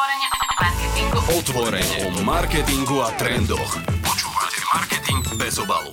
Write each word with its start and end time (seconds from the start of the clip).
Otvorene 0.00 0.28
o 0.32 0.48
marketingu. 0.64 1.18
Otvorene 1.36 1.96
o 2.08 2.24
marketingu 2.24 2.96
a 3.04 3.12
trendoch. 3.20 3.72
Počúvate 4.00 4.60
Marketing 4.72 5.20
bez 5.36 5.60
obalu. 5.60 5.92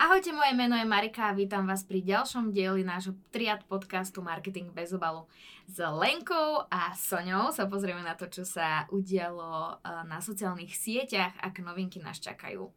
Ahojte, 0.00 0.32
moje 0.32 0.56
meno 0.56 0.80
je 0.80 0.88
Marika 0.88 1.28
a 1.28 1.36
vítam 1.36 1.68
vás 1.68 1.84
pri 1.84 2.00
ďalšom 2.00 2.56
dieli 2.56 2.88
nášho 2.88 3.20
triad 3.28 3.68
podcastu 3.68 4.24
Marketing 4.24 4.72
bez 4.72 4.96
obalu. 4.96 5.28
S 5.68 5.76
Lenkou 5.76 6.64
a 6.72 6.96
Soňou 6.96 7.52
sa 7.52 7.68
pozrieme 7.68 8.00
na 8.00 8.16
to, 8.16 8.32
čo 8.32 8.48
sa 8.48 8.88
udialo 8.88 9.84
eh, 9.84 10.00
na 10.08 10.24
sociálnych 10.24 10.72
sieťach, 10.72 11.36
ak 11.36 11.60
novinky 11.60 12.00
nás 12.00 12.16
čakajú. 12.16 12.72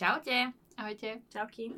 Čaute! 0.00 0.48
Ahojte. 0.80 1.20
Čauky. 1.28 1.76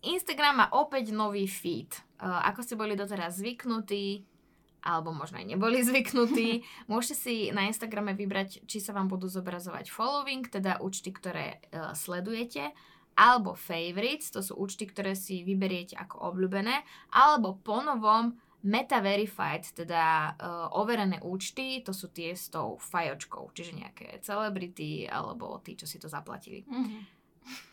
Instagram 0.00 0.64
má 0.64 0.66
opäť 0.72 1.12
nový 1.12 1.44
feed. 1.44 1.92
Uh, 2.16 2.40
ako 2.48 2.64
ste 2.64 2.72
boli 2.76 2.96
doteraz 2.96 3.36
zvyknutí, 3.36 4.24
alebo 4.80 5.12
možno 5.12 5.40
aj 5.40 5.46
neboli 5.46 5.84
zvyknutí, 5.84 6.64
môžete 6.92 7.16
si 7.16 7.34
na 7.52 7.68
Instagrame 7.68 8.16
vybrať, 8.16 8.64
či 8.64 8.78
sa 8.80 8.96
vám 8.96 9.08
budú 9.08 9.28
zobrazovať 9.28 9.92
following, 9.92 10.48
teda 10.48 10.80
účty, 10.80 11.12
ktoré 11.12 11.60
uh, 11.70 11.92
sledujete, 11.92 12.72
alebo 13.20 13.52
favorites, 13.52 14.32
to 14.32 14.40
sú 14.40 14.56
účty, 14.56 14.88
ktoré 14.88 15.12
si 15.12 15.44
vyberiete 15.44 15.98
ako 15.98 16.32
obľúbené, 16.32 16.82
alebo 17.12 17.60
ponovom 17.60 18.32
Meta 18.60 19.00
Verified, 19.00 19.64
teda 19.72 20.36
uh, 20.36 20.76
overené 20.76 21.16
účty, 21.24 21.80
to 21.80 21.96
sú 21.96 22.12
tie 22.12 22.36
s 22.36 22.52
tou 22.52 22.76
fajočkou, 22.76 23.56
čiže 23.56 23.72
nejaké 23.72 24.20
celebrity 24.20 25.08
alebo 25.08 25.56
tí, 25.64 25.80
čo 25.80 25.88
si 25.88 25.96
to 25.96 26.12
zaplatili. 26.12 26.64
Mhm. 26.68 27.20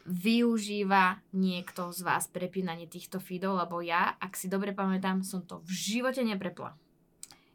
Využíva 0.08 1.20
niekto 1.36 1.92
z 1.92 2.00
vás 2.02 2.32
prepínanie 2.32 2.88
týchto 2.88 3.20
feedov, 3.20 3.60
lebo 3.60 3.84
ja, 3.84 4.16
ak 4.16 4.40
si 4.40 4.48
dobre 4.48 4.72
pamätám, 4.72 5.28
som 5.28 5.44
to 5.44 5.60
v 5.68 5.72
živote 5.76 6.24
neprepla. 6.24 6.80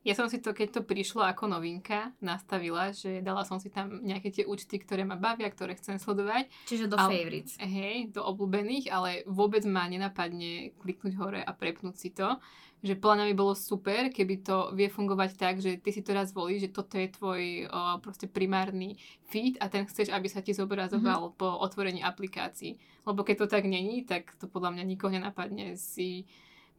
Ja 0.02 0.18
som 0.18 0.26
si 0.26 0.42
to, 0.42 0.50
keď 0.50 0.68
to 0.78 0.82
prišlo 0.82 1.22
ako 1.22 1.46
novinka, 1.46 2.10
nastavila, 2.18 2.90
že 2.90 3.22
dala 3.22 3.46
som 3.46 3.62
si 3.62 3.70
tam 3.70 4.02
nejaké 4.02 4.34
tie 4.34 4.44
účty, 4.46 4.82
ktoré 4.82 5.06
ma 5.06 5.14
bavia, 5.14 5.46
ktoré 5.46 5.78
chcem 5.78 5.94
sledovať. 5.94 6.50
Čiže 6.66 6.90
do 6.90 6.98
Ale- 6.98 7.14
favorites. 7.14 7.54
Hej, 7.62 8.10
do 8.10 8.26
obľúbených, 8.26 8.90
ale 8.90 9.22
vôbec 9.30 9.62
ma 9.62 9.86
nenapadne 9.86 10.74
kliknúť 10.82 11.14
hore 11.22 11.40
a 11.40 11.50
prepnúť 11.54 11.94
si 11.94 12.10
to. 12.10 12.34
Že 12.82 12.98
mňa 12.98 13.30
by 13.30 13.34
bolo 13.38 13.54
super, 13.54 14.10
keby 14.10 14.42
to 14.42 14.74
vie 14.74 14.90
fungovať 14.90 15.30
tak, 15.38 15.62
že 15.62 15.78
ty 15.78 15.94
si 15.94 16.02
to 16.02 16.10
raz 16.18 16.34
volíš, 16.34 16.66
že 16.66 16.74
toto 16.74 16.98
je 16.98 17.14
tvoj 17.14 17.70
o, 17.70 18.02
proste 18.02 18.26
primárny 18.26 18.98
feed 19.30 19.54
a 19.62 19.70
ten 19.70 19.86
chceš, 19.86 20.10
aby 20.10 20.26
sa 20.26 20.42
ti 20.42 20.50
zobrazoval 20.50 21.30
mm-hmm. 21.30 21.38
po 21.38 21.46
otvorení 21.62 22.02
aplikácií. 22.02 22.74
Lebo 23.06 23.22
keď 23.22 23.46
to 23.46 23.54
tak 23.54 23.70
není, 23.70 24.02
tak 24.02 24.34
to 24.34 24.50
podľa 24.50 24.74
mňa 24.74 24.82
nikoho 24.82 25.14
nenapadne 25.14 25.78
si 25.78 26.26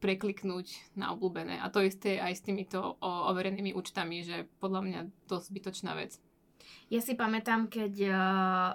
prekliknúť 0.02 0.96
na 0.98 1.14
obľúbené. 1.16 1.58
A 1.62 1.70
to 1.72 1.80
isté 1.80 2.20
aj 2.20 2.38
s 2.38 2.44
týmito 2.44 2.96
overenými 3.00 3.72
účtami, 3.72 4.22
že 4.26 4.46
podľa 4.60 4.80
mňa 4.84 5.00
dosť 5.30 5.44
zbytočná 5.50 5.92
vec. 5.96 6.20
Ja 6.92 7.00
si 7.00 7.16
pamätám, 7.16 7.72
keď 7.72 7.94
uh, 8.08 8.68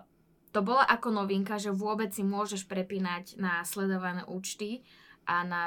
to 0.49 0.65
bola 0.65 0.85
ako 0.85 1.13
novinka, 1.13 1.61
že 1.61 1.69
vôbec 1.69 2.09
si 2.09 2.25
môžeš 2.25 2.65
prepínať 2.65 3.37
na 3.37 3.61
sledované 3.65 4.25
účty 4.25 4.81
a 5.29 5.45
na 5.45 5.61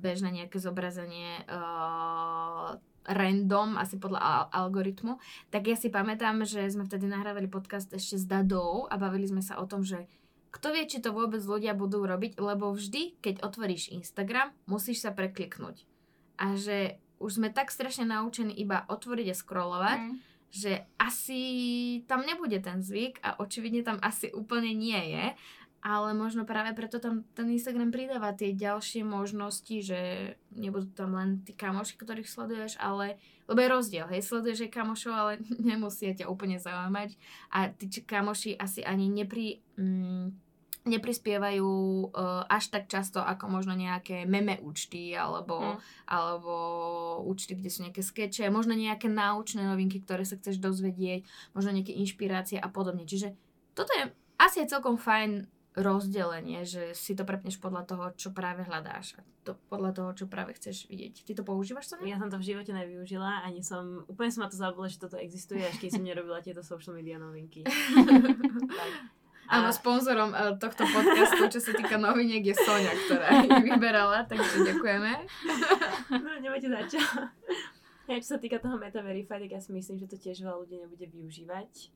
bežné 0.00 0.32
nejaké 0.32 0.56
zobrazenie 0.56 1.44
uh, 1.44 2.80
random, 3.04 3.76
asi 3.76 4.00
podľa 4.00 4.20
al- 4.22 4.48
algoritmu, 4.64 5.18
tak 5.52 5.68
ja 5.68 5.76
si 5.76 5.92
pamätám, 5.92 6.46
že 6.48 6.64
sme 6.70 6.86
vtedy 6.88 7.10
nahrávali 7.10 7.50
podcast 7.50 7.92
ešte 7.92 8.16
s 8.16 8.24
Dadou 8.24 8.88
a 8.88 8.94
bavili 8.96 9.28
sme 9.28 9.44
sa 9.44 9.60
o 9.60 9.68
tom, 9.68 9.84
že 9.84 10.08
kto 10.52 10.76
vie, 10.76 10.84
či 10.84 11.00
to 11.00 11.16
vôbec 11.16 11.40
ľudia 11.40 11.72
budú 11.72 12.04
robiť, 12.04 12.36
lebo 12.36 12.70
vždy, 12.76 13.16
keď 13.24 13.40
otvoríš 13.40 13.88
Instagram, 13.88 14.52
musíš 14.68 15.00
sa 15.02 15.10
prekliknúť. 15.10 15.88
A 16.36 16.54
že 16.60 17.00
už 17.16 17.40
sme 17.40 17.48
tak 17.48 17.72
strašne 17.72 18.04
naučení 18.04 18.52
iba 18.52 18.84
otvoriť 18.86 19.26
a 19.32 19.38
scrollovať, 19.38 19.98
Mm. 20.02 20.14
že 20.52 20.72
asi 21.00 21.40
tam 22.04 22.28
nebude 22.28 22.60
ten 22.60 22.84
zvyk 22.84 23.24
a 23.24 23.40
očividne 23.40 23.80
tam 23.80 23.96
asi 24.04 24.28
úplne 24.28 24.76
nie 24.76 25.00
je, 25.16 25.24
ale 25.82 26.14
možno 26.14 26.46
práve 26.46 26.70
preto 26.78 27.02
tam 27.02 27.26
ten 27.34 27.50
Instagram 27.50 27.90
pridáva 27.90 28.30
tie 28.30 28.54
ďalšie 28.54 29.02
možnosti, 29.02 29.82
že 29.82 30.00
nebudú 30.54 30.94
tam 30.94 31.18
len 31.18 31.42
tí 31.42 31.58
kamoši, 31.58 31.98
ktorých 31.98 32.30
sleduješ, 32.30 32.78
ale 32.78 33.18
lebo 33.50 33.58
je 33.58 33.74
rozdiel, 33.74 34.06
hej, 34.06 34.22
sleduješ 34.22 34.70
aj 34.70 34.74
kamošov, 34.78 35.12
ale 35.12 35.32
nemusia 35.74 36.14
ťa 36.14 36.30
úplne 36.30 36.62
zaujímať 36.62 37.18
a 37.50 37.74
tí 37.74 37.90
kamoši 38.06 38.54
asi 38.54 38.86
ani 38.86 39.10
nepri, 39.10 39.58
mm, 39.74 40.52
neprispievajú 40.86 41.70
uh, 42.10 42.42
až 42.46 42.74
tak 42.74 42.90
často 42.90 43.22
ako 43.22 43.50
možno 43.50 43.74
nejaké 43.74 44.26
meme 44.26 44.58
účty 44.62 45.14
alebo 45.14 45.54
Mm. 45.62 45.78
alebo 46.10 46.54
účty, 47.26 47.54
kde 47.54 47.70
sú 47.70 47.86
nejaké 47.86 48.02
skeče, 48.02 48.50
možno 48.50 48.74
nejaké 48.74 49.06
náučné 49.06 49.62
novinky, 49.62 50.02
ktoré 50.02 50.26
sa 50.26 50.34
chceš 50.38 50.58
dozvedieť, 50.58 51.22
možno 51.54 51.70
nejaké 51.74 51.94
inšpirácie 51.94 52.58
a 52.58 52.66
podobne. 52.66 53.06
Čiže 53.06 53.34
toto 53.78 53.94
je 53.94 54.10
asi 54.42 54.66
je 54.66 54.72
celkom 54.74 54.98
fajn 54.98 55.46
rozdelenie, 55.72 56.68
že 56.68 56.92
si 56.92 57.16
to 57.16 57.24
prepneš 57.24 57.56
podľa 57.56 57.88
toho, 57.88 58.04
čo 58.12 58.28
práve 58.28 58.60
hľadáš 58.68 59.16
a 59.16 59.24
to 59.42 59.56
podľa 59.72 59.96
toho, 59.96 60.10
čo 60.12 60.24
práve 60.28 60.52
chceš 60.52 60.84
vidieť. 60.86 61.24
Ty 61.24 61.32
to 61.40 61.42
používaš 61.48 61.88
sa? 61.88 61.96
Ja 62.04 62.20
som 62.20 62.28
to 62.28 62.36
v 62.36 62.52
živote 62.52 62.76
nevyužila, 62.76 63.40
ani 63.40 63.64
som, 63.64 64.04
úplne 64.04 64.28
som 64.28 64.44
ma 64.44 64.52
to 64.52 64.60
zabudla, 64.60 64.92
že 64.92 65.00
toto 65.00 65.16
existuje, 65.16 65.64
až 65.64 65.80
keď 65.80 65.96
som 65.96 66.04
nerobila 66.04 66.44
tieto 66.44 66.60
social 66.60 66.92
media 66.92 67.16
novinky. 67.16 67.64
Áno, 69.52 69.68
sponzorom 69.68 70.32
uh, 70.32 70.56
tohto 70.56 70.86
podcastu, 70.88 71.44
čo 71.52 71.60
sa 71.60 71.72
týka 71.76 72.00
noviniek, 72.00 72.40
je 72.40 72.56
Sonia, 72.56 72.92
ktorá 73.04 73.44
ich 73.44 73.52
vyberala, 73.68 74.24
takže 74.24 74.64
ďakujeme. 74.64 75.12
no, 76.08 76.30
nemáte 76.40 76.68
za 76.72 76.80
čo. 76.88 77.00
Ja, 78.08 78.16
čo 78.16 78.36
sa 78.36 78.38
týka 78.40 78.60
toho 78.60 78.80
Meta 78.80 79.04
Verify, 79.04 79.40
tak 79.40 79.52
ja 79.52 79.60
si 79.60 79.76
myslím, 79.76 80.00
že 80.00 80.08
to 80.08 80.16
tiež 80.16 80.40
veľa 80.40 80.56
ľudí 80.56 80.76
nebude 80.80 81.04
využívať. 81.04 81.92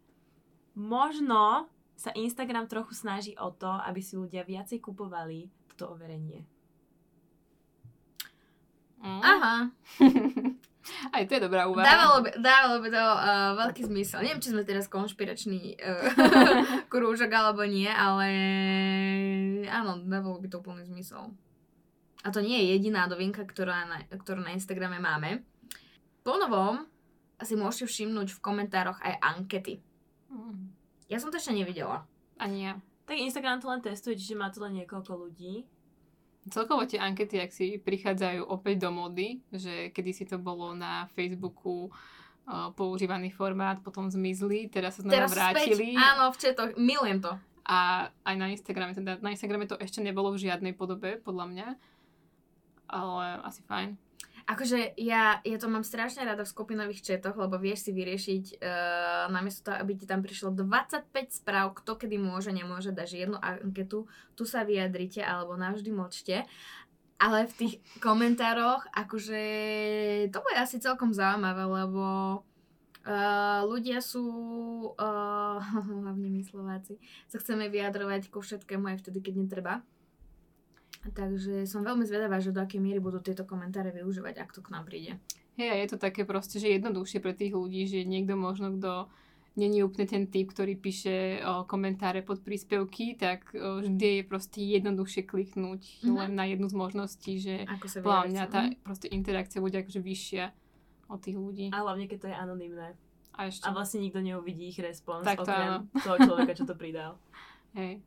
Možno 0.76 1.72
sa 1.96 2.12
Instagram 2.12 2.68
trochu 2.68 2.92
snaží 2.92 3.32
o 3.40 3.48
to, 3.50 3.68
aby 3.68 4.04
si 4.04 4.20
ľudia 4.20 4.44
viacej 4.44 4.84
kupovali 4.84 5.48
toto 5.72 5.96
overenie. 5.96 6.44
Mm. 9.00 9.20
Aha, 9.24 9.54
Aj 11.14 11.22
to 11.26 11.34
je 11.34 11.42
dobrá 11.42 11.66
úvaha. 11.66 11.82
dávalo 11.82 12.16
by, 12.22 12.30
dávalo 12.38 12.76
by 12.78 12.88
to 12.94 13.02
uh, 13.02 13.50
veľký 13.58 13.82
zmysel. 13.90 14.22
Neviem, 14.22 14.42
či 14.42 14.54
sme 14.54 14.62
teraz 14.62 14.86
konšpiračný 14.86 15.78
uh, 15.82 16.06
krúžok 16.92 17.30
alebo 17.30 17.66
nie, 17.66 17.90
ale 17.90 18.26
áno, 19.66 19.98
dávalo 20.06 20.38
by 20.38 20.46
to 20.46 20.62
úplný 20.62 20.86
zmysel. 20.86 21.34
A 22.22 22.30
to 22.34 22.42
nie 22.42 22.58
je 22.58 22.78
jediná 22.78 23.06
novinka, 23.06 23.46
ktorá 23.46 23.86
na, 23.86 23.98
ktorú 24.10 24.42
na 24.42 24.54
Instagrame 24.54 24.98
máme. 24.98 25.42
Po 26.26 26.38
novom 26.38 26.86
si 27.42 27.54
môžete 27.54 27.86
všimnúť 27.86 28.34
v 28.34 28.42
komentároch 28.42 28.98
aj 29.02 29.14
ankety. 29.22 29.78
Mm. 30.30 30.65
Ja 31.06 31.22
som 31.22 31.30
to 31.30 31.38
ešte 31.38 31.54
nevidela. 31.54 32.06
Ani 32.36 32.70
ja. 32.70 32.72
Tak 33.06 33.16
Instagram 33.16 33.62
to 33.62 33.70
len 33.70 33.80
testuje, 33.82 34.18
čiže 34.18 34.34
má 34.34 34.50
to 34.50 34.58
len 34.66 34.82
niekoľko 34.82 35.12
ľudí. 35.14 35.62
Celkovo 36.46 36.86
tie 36.86 37.02
ankety, 37.02 37.42
ak 37.42 37.50
si 37.50 37.78
prichádzajú 37.78 38.46
opäť 38.46 38.86
do 38.86 38.90
mody, 38.94 39.42
že 39.50 39.90
kedysi 39.90 40.26
to 40.26 40.38
bolo 40.38 40.74
na 40.74 41.10
Facebooku 41.14 41.90
uh, 41.90 42.70
používaný 42.74 43.34
formát, 43.34 43.82
potom 43.82 44.06
zmizli, 44.06 44.70
teraz 44.70 44.98
sa 44.98 45.06
znova 45.06 45.26
Teraz 45.26 45.34
vrátili. 45.34 45.94
späť, 45.94 46.06
áno, 46.06 46.24
v 46.30 46.36
četoch, 46.38 46.70
milujem 46.78 47.18
to. 47.18 47.32
A 47.66 48.10
aj 48.22 48.34
na 48.38 48.46
Instagrame, 48.54 48.94
teda 48.94 49.18
na 49.18 49.34
Instagrame 49.34 49.66
to 49.66 49.74
ešte 49.82 49.98
nebolo 49.98 50.30
v 50.30 50.46
žiadnej 50.46 50.70
podobe, 50.74 51.18
podľa 51.18 51.46
mňa. 51.50 51.68
Ale 52.86 53.42
asi 53.42 53.66
fajn. 53.66 54.05
Akože 54.46 54.94
ja, 54.94 55.42
ja 55.42 55.58
to 55.58 55.66
mám 55.66 55.82
strašne 55.82 56.22
rada 56.22 56.46
v 56.46 56.52
skupinových 56.54 57.02
četoch, 57.02 57.34
lebo 57.34 57.58
vieš 57.58 57.90
si 57.90 57.90
vyriešiť 57.90 58.44
uh, 58.62 59.26
namiesto 59.26 59.66
toho, 59.66 59.82
aby 59.82 59.98
ti 59.98 60.06
tam 60.06 60.22
prišlo 60.22 60.54
25 60.54 61.10
správ, 61.34 61.74
kto 61.74 61.98
kedy 61.98 62.14
môže, 62.14 62.54
nemôže, 62.54 62.94
dáš 62.94 63.18
jednu 63.18 63.42
anketu, 63.42 64.06
tu 64.38 64.46
sa 64.46 64.62
vyjadrite 64.62 65.18
alebo 65.18 65.58
navždy 65.58 65.90
mlčte. 65.90 66.46
Ale 67.18 67.50
v 67.50 67.54
tých 67.58 67.74
komentároch, 67.98 68.86
akože 68.94 69.42
to 70.30 70.38
bude 70.38 70.56
asi 70.62 70.78
celkom 70.78 71.10
zaujímavé, 71.10 71.66
lebo 71.66 72.04
uh, 73.02 73.66
ľudia 73.66 73.98
sú, 73.98 74.26
uh, 74.94 75.58
hlavne 76.06 76.30
my 76.30 76.46
Slováci, 76.46 77.02
sa 77.26 77.42
chceme 77.42 77.66
vyjadrovať 77.66 78.30
ku 78.30 78.38
všetkému 78.38 78.94
aj 78.94 79.02
vtedy, 79.02 79.26
keď 79.26 79.34
netreba. 79.42 79.74
Takže 81.08 81.64
som 81.64 81.80
veľmi 81.80 82.02
zvedavá, 82.02 82.38
že 82.38 82.50
do 82.50 82.58
akej 82.58 82.78
miery 82.78 82.98
budú 82.98 83.18
tieto 83.18 83.42
komentáre 83.42 83.90
využívať, 83.90 84.34
ak 84.36 84.50
to 84.50 84.60
k 84.60 84.70
nám 84.70 84.84
príde. 84.84 85.12
Hej, 85.54 85.68
a 85.68 85.76
je 85.76 85.88
to 85.88 85.98
také 85.98 86.22
proste, 86.22 86.56
že 86.56 86.68
jednoduchšie 86.70 87.18
pre 87.18 87.32
tých 87.32 87.50
ľudí, 87.50 87.84
že 87.84 88.02
niekto 88.02 88.34
možno, 88.34 88.72
kto 88.72 89.08
není 89.54 89.80
úplne 89.80 90.04
ten 90.04 90.24
typ, 90.26 90.52
ktorý 90.52 90.76
píše 90.76 91.40
o, 91.40 91.64
komentáre 91.64 92.20
pod 92.20 92.40
príspevky, 92.40 93.16
tak 93.16 93.48
o, 93.50 93.80
vždy 93.80 94.20
je 94.20 94.22
proste 94.22 94.60
jednoduchšie 94.60 95.24
kliknúť 95.24 96.04
Mhm. 96.04 96.12
len 96.12 96.30
na 96.34 96.44
jednu 96.44 96.68
z 96.68 96.76
možností, 96.76 97.40
že 97.40 97.64
Ako 97.64 97.86
sa 97.88 97.98
podľa 98.00 98.24
mňa 98.28 98.44
tá 98.46 98.60
proste 98.80 99.08
interakcia 99.08 99.58
bude 99.58 99.74
akože 99.74 99.96
vyššia 99.98 100.44
od 101.08 101.18
tých 101.18 101.36
ľudí. 101.36 101.66
A 101.72 101.80
hlavne, 101.80 102.04
keď 102.04 102.18
to 102.18 102.28
je 102.28 102.36
anonymné. 102.36 102.88
A 103.32 103.48
ešte, 103.48 103.64
A 103.64 103.72
vlastne 103.72 104.00
nikto 104.00 104.20
neuvidí 104.20 104.68
ich 104.68 104.76
respons, 104.76 105.22
Tak 105.22 105.40
to 105.40 105.48
áno. 105.48 105.88
toho 105.94 106.16
človeka, 106.18 106.52
čo 106.52 106.64
to 106.64 106.74
pridal. 106.74 107.16
hej. 107.72 108.04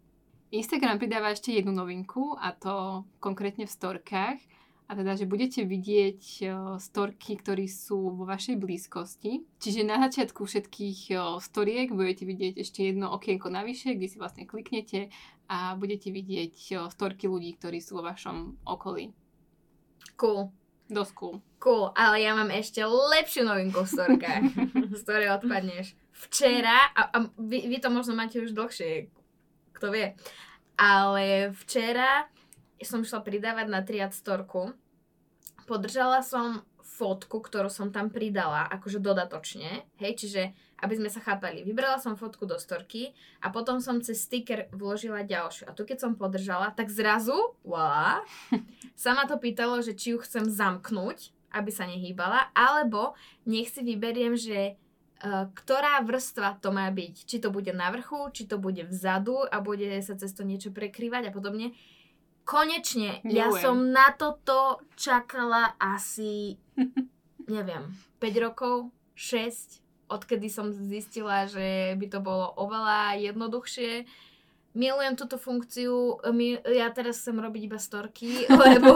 Instagram 0.49 0.97
pridáva 0.97 1.29
ešte 1.29 1.53
jednu 1.53 1.69
novinku 1.69 2.33
a 2.33 2.49
to 2.57 3.05
konkrétne 3.21 3.69
v 3.69 3.75
storkách 3.75 4.41
A 4.89 4.97
teda, 4.97 5.13
že 5.13 5.29
budete 5.29 5.69
vidieť 5.69 6.21
o, 6.49 6.81
storky, 6.81 7.37
ktorí 7.37 7.69
sú 7.69 8.09
vo 8.17 8.25
vašej 8.25 8.57
blízkosti. 8.57 9.45
Čiže 9.61 9.85
na 9.85 10.01
začiatku 10.01 10.41
všetkých 10.41 11.13
o, 11.13 11.37
storiek 11.37 11.93
budete 11.93 12.25
vidieť 12.25 12.57
ešte 12.57 12.89
jedno 12.89 13.13
okienko 13.13 13.53
navyše, 13.53 13.93
kde 13.93 14.09
si 14.09 14.17
vlastne 14.17 14.49
kliknete 14.49 15.13
a 15.45 15.77
budete 15.77 16.09
vidieť 16.09 16.55
o, 16.73 16.79
storky 16.89 17.29
ľudí, 17.29 17.53
ktorí 17.61 17.85
sú 17.85 18.01
vo 18.01 18.09
vašom 18.09 18.65
okolí. 18.65 19.13
Cool. 20.17 20.49
Dosť 20.89 21.13
cool. 21.21 21.35
Cool, 21.61 21.93
ale 21.93 22.25
ja 22.25 22.33
mám 22.33 22.49
ešte 22.49 22.81
lepšiu 22.81 23.45
novinku 23.45 23.85
v 23.85 23.93
storkách, 23.93 24.43
z 24.97 25.01
ktorej 25.05 25.37
odpadneš. 25.37 25.93
Včera, 26.17 26.89
a, 26.97 27.13
a 27.13 27.17
vy, 27.37 27.69
vy 27.69 27.77
to 27.77 27.93
možno 27.93 28.17
máte 28.17 28.41
už 28.41 28.57
dlhšie, 28.57 29.13
kto 29.79 29.95
vie, 29.95 30.19
ale 30.75 31.55
včera 31.55 32.27
som 32.83 33.07
šla 33.07 33.23
pridávať 33.23 33.67
na 33.71 33.79
triad 33.83 34.11
storku. 34.11 34.75
Podržala 35.63 36.19
som 36.19 36.67
fotku, 36.99 37.39
ktorú 37.39 37.71
som 37.71 37.95
tam 37.95 38.11
pridala, 38.11 38.67
akože 38.67 38.99
dodatočne, 38.99 39.87
hej, 40.03 40.13
čiže 40.19 40.51
aby 40.83 40.93
sme 40.99 41.07
sa 41.11 41.23
chápali. 41.23 41.63
Vybrala 41.63 41.99
som 41.99 42.19
fotku 42.19 42.43
do 42.43 42.59
storky 42.59 43.15
a 43.39 43.51
potom 43.51 43.79
som 43.79 44.03
cez 44.03 44.23
sticker 44.23 44.67
vložila 44.75 45.23
ďalšiu. 45.23 45.67
A 45.67 45.75
tu 45.75 45.87
keď 45.87 46.03
som 46.03 46.19
podržala, 46.19 46.75
tak 46.75 46.91
zrazu, 46.91 47.35
voilà, 47.63 48.23
sa 48.99 49.15
ma 49.15 49.23
to 49.27 49.39
pýtalo, 49.39 49.79
že 49.79 49.95
či 49.95 50.15
ju 50.15 50.19
chcem 50.19 50.47
zamknúť, 50.47 51.31
aby 51.55 51.71
sa 51.71 51.87
nehýbala, 51.87 52.51
alebo 52.51 53.15
nech 53.47 53.71
si 53.71 53.81
vyberiem, 53.83 54.35
že 54.35 54.75
ktorá 55.19 55.99
vrstva 56.07 56.63
to 56.63 56.71
má 56.71 56.87
byť. 56.87 57.27
Či 57.27 57.37
to 57.43 57.51
bude 57.51 57.75
na 57.75 57.91
vrchu, 57.91 58.31
či 58.31 58.47
to 58.47 58.55
bude 58.55 58.87
vzadu 58.87 59.43
a 59.43 59.59
bude 59.59 59.99
sa 59.99 60.15
cez 60.15 60.31
to 60.31 60.47
niečo 60.47 60.71
prekrývať 60.71 61.27
a 61.27 61.35
podobne. 61.35 61.75
Konečne, 62.47 63.21
ja 63.27 63.51
Milujem. 63.51 63.61
som 63.61 63.77
na 63.93 64.09
toto 64.15 64.81
čakala 64.97 65.75
asi, 65.77 66.57
neviem, 67.51 67.93
5 68.23 68.45
rokov, 68.47 68.89
6, 69.13 69.83
odkedy 70.09 70.47
som 70.49 70.71
zistila, 70.73 71.45
že 71.45 71.93
by 71.99 72.07
to 72.09 72.19
bolo 72.23 72.49
oveľa 72.57 73.21
jednoduchšie. 73.21 74.07
Milujem 74.73 75.13
túto 75.19 75.37
funkciu, 75.37 76.23
ja 76.65 76.89
teraz 76.89 77.21
chcem 77.21 77.37
robiť 77.37 77.61
iba 77.69 77.77
storky, 77.77 78.47
lebo 78.65 78.95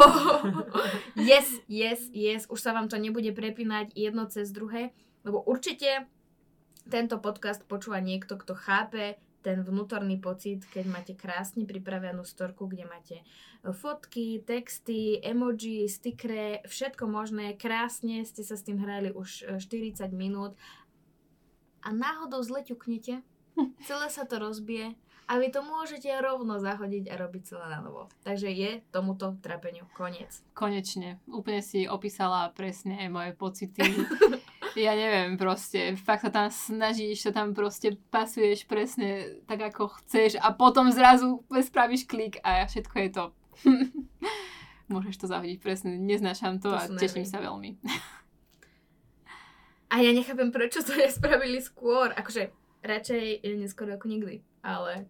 yes, 1.29 1.61
yes, 1.69 2.09
yes, 2.09 2.47
už 2.47 2.57
sa 2.57 2.71
vám 2.71 2.87
to 2.89 2.97
nebude 2.97 3.29
prepínať 3.35 3.93
jedno 3.93 4.25
cez 4.31 4.49
druhé, 4.49 4.95
lebo 5.23 5.43
určite 5.43 6.07
tento 6.87 7.19
podcast 7.19 7.63
počúva 7.63 8.03
niekto, 8.03 8.35
kto 8.35 8.55
chápe 8.55 9.15
ten 9.43 9.59
vnútorný 9.59 10.23
pocit, 10.23 10.63
keď 10.71 10.85
máte 10.87 11.13
krásne 11.19 11.67
pripravenú 11.67 12.23
storku, 12.23 12.71
kde 12.71 12.87
máte 12.87 13.15
e, 13.19 13.25
fotky, 13.75 14.39
texty, 14.47 15.19
emoji, 15.19 15.91
stikre, 15.91 16.63
všetko 16.63 17.03
možné, 17.11 17.59
krásne 17.59 18.23
ste 18.23 18.39
sa 18.41 18.55
s 18.55 18.63
tým 18.63 18.79
hrali 18.79 19.11
už 19.11 19.59
e, 19.59 19.59
40 19.59 20.07
minút 20.15 20.55
a 21.83 21.91
náhodou 21.91 22.39
zle 22.39 22.63
ťuknete, 22.63 23.19
celé 23.87 24.07
sa 24.07 24.23
to 24.23 24.39
rozbije 24.39 24.95
a 25.27 25.39
vy 25.39 25.51
to 25.51 25.63
môžete 25.63 26.07
rovno 26.19 26.59
zahodiť 26.59 27.11
a 27.11 27.15
robiť 27.19 27.43
celé 27.43 27.65
na 27.67 27.79
novo. 27.79 28.11
Takže 28.27 28.47
je 28.47 28.83
tomuto 28.91 29.39
trapeniu 29.39 29.87
koniec. 29.95 30.43
Konečne. 30.55 31.19
Úplne 31.31 31.61
si 31.63 31.87
opísala 31.87 32.51
presne 32.51 33.07
moje 33.07 33.31
pocity. 33.35 33.83
ja 34.75 34.93
neviem, 34.97 35.37
proste, 35.37 35.93
fakt 35.99 36.25
sa 36.25 36.31
tam 36.33 36.47
snažíš, 36.49 37.25
sa 37.25 37.31
tam 37.31 37.53
proste 37.53 37.95
pasuješ 38.09 38.65
presne 38.65 39.41
tak, 39.45 39.61
ako 39.73 39.93
chceš 40.01 40.37
a 40.41 40.53
potom 40.53 40.89
zrazu 40.89 41.45
spravíš 41.49 42.09
klik 42.09 42.41
a 42.41 42.65
všetko 42.65 42.95
je 42.97 43.09
to. 43.13 43.25
Môžeš 44.93 45.15
to 45.21 45.25
zahodiť 45.29 45.57
presne, 45.61 45.95
neznášam 45.95 46.59
to, 46.59 46.73
To 46.73 46.77
a 46.77 46.89
teším 46.97 47.25
sa 47.25 47.39
veľmi. 47.39 47.77
A 49.93 50.01
ja 50.01 50.09
nechápem, 50.09 50.49
prečo 50.49 50.81
to 50.81 50.97
nespravili 50.97 51.61
skôr. 51.61 52.09
Akože 52.17 52.49
radšej 52.81 53.45
je 53.45 53.53
neskôr 53.53 53.85
ako 53.93 54.09
nikdy. 54.09 54.41
Ale 54.65 55.05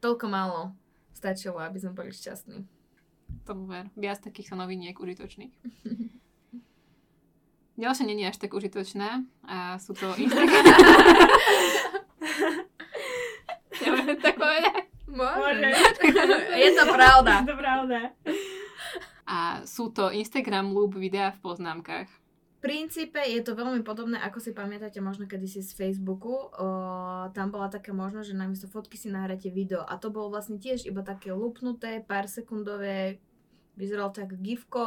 toľko 0.00 0.24
málo 0.32 0.72
stačilo, 1.12 1.60
aby 1.60 1.76
sme 1.76 1.92
boli 1.92 2.16
šťastní. 2.16 2.64
Tomu 3.44 3.68
ver. 3.68 3.92
Viac 3.92 4.24
takýchto 4.24 4.56
noviniek 4.56 4.96
užitočných. 4.96 5.52
Ďalšie 7.80 8.04
nie 8.04 8.20
je 8.20 8.30
až 8.30 8.38
tak 8.38 8.52
užitočné 8.52 9.24
a 9.48 9.80
sú 9.80 9.96
to 9.96 10.12
Instagram. 10.22 10.64
Neviem 13.82 14.18
tak 14.20 14.36
povedať. 14.36 14.92
Môže. 15.12 15.68
je 16.64 16.70
to 16.72 16.84
pravda. 16.96 17.44
Je 17.44 17.48
to 17.52 17.56
pravda. 17.60 17.98
A 19.28 19.38
sú 19.68 19.92
to 19.92 20.08
Instagram 20.08 20.72
loop 20.72 20.96
videá 20.96 21.32
v 21.36 21.40
poznámkach. 21.44 22.08
V 22.08 22.70
princípe 22.70 23.18
je 23.18 23.42
to 23.42 23.58
veľmi 23.58 23.82
podobné, 23.82 24.22
ako 24.22 24.38
si 24.38 24.54
pamätáte 24.54 25.02
možno 25.02 25.26
kedysi 25.26 25.66
z 25.66 25.74
Facebooku. 25.74 26.30
O, 26.30 26.66
tam 27.34 27.50
bola 27.50 27.66
taká 27.66 27.90
možnosť, 27.90 28.26
že 28.32 28.38
namiesto 28.38 28.68
fotky 28.70 28.94
si 28.94 29.10
nahráte 29.10 29.50
video. 29.50 29.82
A 29.82 29.98
to 29.98 30.14
bolo 30.14 30.30
vlastne 30.30 30.62
tiež 30.62 30.86
iba 30.86 31.02
také 31.02 31.34
lupnuté, 31.34 32.06
pár 32.06 32.30
sekundové, 32.30 33.18
vyzeralo 33.74 34.14
to 34.14 34.22
ako 34.22 34.36
gifko. 34.38 34.84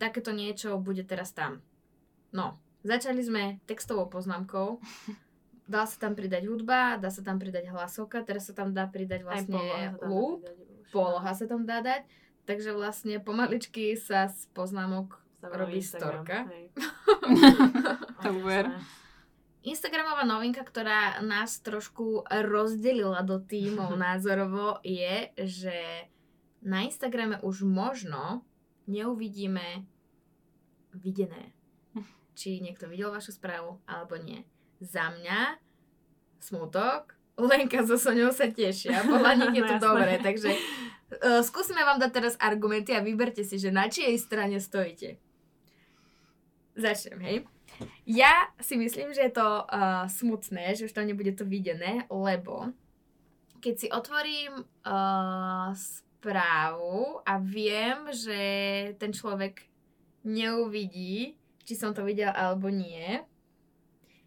Takéto 0.00 0.32
niečo 0.32 0.80
bude 0.80 1.04
teraz 1.04 1.36
tam. 1.36 1.60
No, 2.32 2.56
začali 2.82 3.22
sme 3.22 3.58
textovou 3.66 4.06
poznámkou. 4.10 4.78
Dá 5.66 5.82
sa 5.82 5.98
tam 5.98 6.14
pridať 6.14 6.46
hudba, 6.46 6.94
dá 6.94 7.10
sa 7.10 7.26
tam 7.26 7.42
pridať 7.42 7.66
hlasovka, 7.74 8.22
teraz 8.22 8.46
sa 8.46 8.54
tam 8.54 8.70
dá 8.70 8.86
pridať 8.86 9.26
Aj 9.26 9.42
vlastne 9.42 9.58
poloha 9.58 9.74
sa 9.74 9.90
tam 9.90 9.98
dá 9.98 10.06
loop, 10.06 10.38
pridať 10.38 10.58
už. 10.62 10.88
poloha 10.94 11.32
sa 11.34 11.44
tam 11.50 11.62
dá 11.66 11.78
dať. 11.82 12.02
Takže 12.46 12.70
vlastne 12.70 13.14
pomaličky 13.18 13.98
sa 13.98 14.30
z 14.30 14.46
poznámok 14.54 15.18
robí 15.42 15.82
Instagram, 15.82 16.22
storka. 16.22 16.38
To. 18.22 18.30
Instagramová 19.66 20.22
novinka, 20.22 20.62
ktorá 20.62 21.18
nás 21.26 21.58
trošku 21.58 22.22
rozdelila 22.30 23.26
do 23.26 23.42
tímov 23.42 23.98
názorovo, 24.06 24.78
je, 24.86 25.34
že 25.34 26.06
na 26.62 26.86
Instagrame 26.86 27.42
už 27.42 27.66
možno 27.66 28.46
neuvidíme 28.86 29.82
videné. 30.94 31.55
Či 32.36 32.60
niekto 32.60 32.84
videl 32.86 33.08
vašu 33.08 33.32
správu, 33.32 33.80
alebo 33.88 34.20
nie. 34.20 34.44
Za 34.78 35.08
mňa 35.08 35.56
smutok, 36.36 37.16
Lenka 37.36 37.84
so 37.84 37.96
Soňou 37.96 38.32
sa 38.32 38.48
tešia, 38.48 39.04
podľa 39.04 39.32
nich 39.40 39.60
je 39.60 39.64
to 39.64 39.76
No, 39.80 39.92
dobré, 39.92 40.20
takže 40.20 40.52
uh, 40.52 41.40
skúsime 41.40 41.84
vám 41.84 42.00
dať 42.00 42.10
teraz 42.12 42.34
argumenty 42.36 42.92
a 42.92 43.04
vyberte 43.04 43.44
si, 43.44 43.60
že 43.60 43.72
na 43.72 43.88
čijej 43.88 44.16
strane 44.20 44.60
stojíte. 44.60 45.20
Začnem, 46.76 47.20
hej. 47.24 47.36
Ja 48.04 48.52
si 48.60 48.76
myslím, 48.76 49.12
že 49.16 49.28
je 49.28 49.32
to 49.32 49.64
uh, 49.64 50.04
smutné, 50.08 50.76
že 50.76 50.88
už 50.88 50.96
tam 50.96 51.08
nebude 51.08 51.32
to 51.32 51.44
videné, 51.44 52.04
lebo 52.12 52.72
keď 53.60 53.74
si 53.76 53.88
otvorím 53.88 54.64
uh, 54.84 55.72
správu 55.76 57.20
a 57.24 57.36
viem, 57.40 58.08
že 58.12 58.40
ten 58.96 59.12
človek 59.12 59.64
neuvidí, 60.24 61.36
či 61.66 61.74
som 61.74 61.90
to 61.90 62.06
videl 62.06 62.30
alebo 62.30 62.70
nie, 62.70 63.20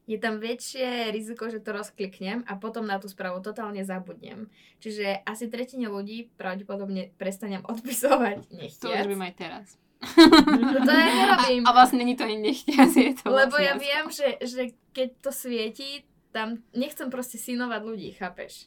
je 0.10 0.17
tam 0.17 0.41
väčšie 0.41 1.13
riziko, 1.13 1.53
že 1.53 1.62
to 1.62 1.69
rozkliknem 1.69 2.41
a 2.50 2.58
potom 2.58 2.81
na 2.81 2.98
tú 2.98 3.05
správu 3.05 3.46
totálne 3.46 3.86
zabudnem. 3.86 4.50
Čiže 4.81 5.22
asi 5.22 5.46
tretine 5.53 5.86
ľudí 5.86 6.34
pravdepodobne 6.34 7.13
prestanem 7.22 7.62
odpisovať 7.72 8.50
To 8.50 8.58
nechtiac. 8.58 8.89
už 8.89 9.05
robím 9.05 9.22
aj 9.22 9.34
teraz. 9.38 9.67
No 10.17 10.79
to 10.81 10.91
ja 10.96 11.08
nerobím. 11.13 11.62
A, 11.67 11.69
a 11.69 11.77
vlastne 11.77 12.01
není 12.01 12.17
to 12.17 12.25
ani 12.25 12.41
nechtiac, 12.41 12.89
je 12.89 13.13
to 13.22 13.29
Lebo 13.29 13.53
vlastne 13.53 13.67
ja 13.69 13.74
viem, 13.77 14.05
že, 14.10 14.27
že 14.41 14.62
keď 14.98 15.08
to 15.22 15.29
svieti, 15.29 16.08
tam 16.34 16.65
nechcem 16.74 17.13
proste 17.13 17.38
synovať 17.38 17.81
ľudí, 17.86 18.10
chápeš? 18.17 18.65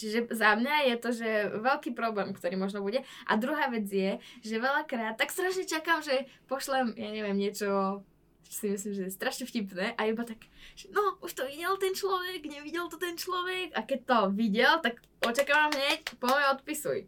Čiže 0.00 0.32
za 0.32 0.56
mňa 0.56 0.88
je 0.88 0.96
to, 0.96 1.10
že 1.12 1.30
veľký 1.60 1.92
problém, 1.92 2.32
ktorý 2.32 2.56
možno 2.56 2.80
bude. 2.80 3.04
A 3.28 3.36
druhá 3.36 3.68
vec 3.68 3.84
je, 3.84 4.16
že 4.40 4.56
veľakrát 4.56 5.20
tak 5.20 5.28
strašne 5.28 5.68
čakám, 5.68 6.00
že 6.00 6.24
pošlem, 6.48 6.96
ja 6.96 7.12
neviem, 7.12 7.36
niečo, 7.36 8.00
čo 8.48 8.52
si 8.56 8.66
myslím, 8.72 8.92
že 8.96 9.02
je 9.06 9.12
strašne 9.14 9.44
vtipné 9.44 9.94
a 9.94 10.00
iba 10.08 10.24
tak, 10.24 10.40
že 10.74 10.88
no, 10.90 11.20
už 11.20 11.36
to 11.36 11.44
videl 11.44 11.76
ten 11.76 11.92
človek, 11.92 12.40
nevidel 12.48 12.88
to 12.88 12.96
ten 12.96 13.14
človek 13.14 13.76
a 13.76 13.84
keď 13.84 14.00
to 14.08 14.18
videl, 14.32 14.80
tak 14.80 15.04
očakávam 15.20 15.70
hneď, 15.70 16.16
poďme 16.16 16.58
odpisuj. 16.58 17.06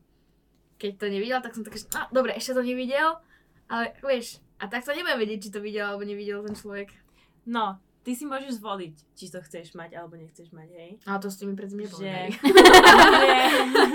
Keď 0.77 0.93
to 1.01 1.07
nevidel, 1.09 1.41
tak 1.41 1.57
som 1.57 1.65
taká, 1.65 1.81
že 1.81 1.89
no, 1.91 2.07
dobre, 2.13 2.37
ešte 2.37 2.55
to 2.55 2.63
nevidel, 2.63 3.19
ale 3.67 3.97
vieš, 4.05 4.39
a 4.63 4.71
tak 4.71 4.87
to 4.87 4.95
nebudem 4.95 5.19
vedieť, 5.19 5.49
či 5.49 5.51
to 5.51 5.59
videl 5.59 5.91
alebo 5.91 6.07
nevidel 6.07 6.47
ten 6.47 6.55
človek. 6.55 6.95
No, 7.49 7.83
ty 8.03 8.19
si 8.19 8.27
môžeš 8.27 8.59
zvoliť, 8.59 8.95
či 9.15 9.31
to 9.31 9.39
chceš 9.43 9.75
mať 9.79 9.99
alebo 9.99 10.19
nechceš 10.19 10.51
mať, 10.51 10.69
hej? 10.75 10.91
Ale 11.07 11.19
to 11.23 11.29
ste 11.31 11.47
mi 11.47 11.55
predtým 11.55 11.87
nepovedali. 11.87 12.35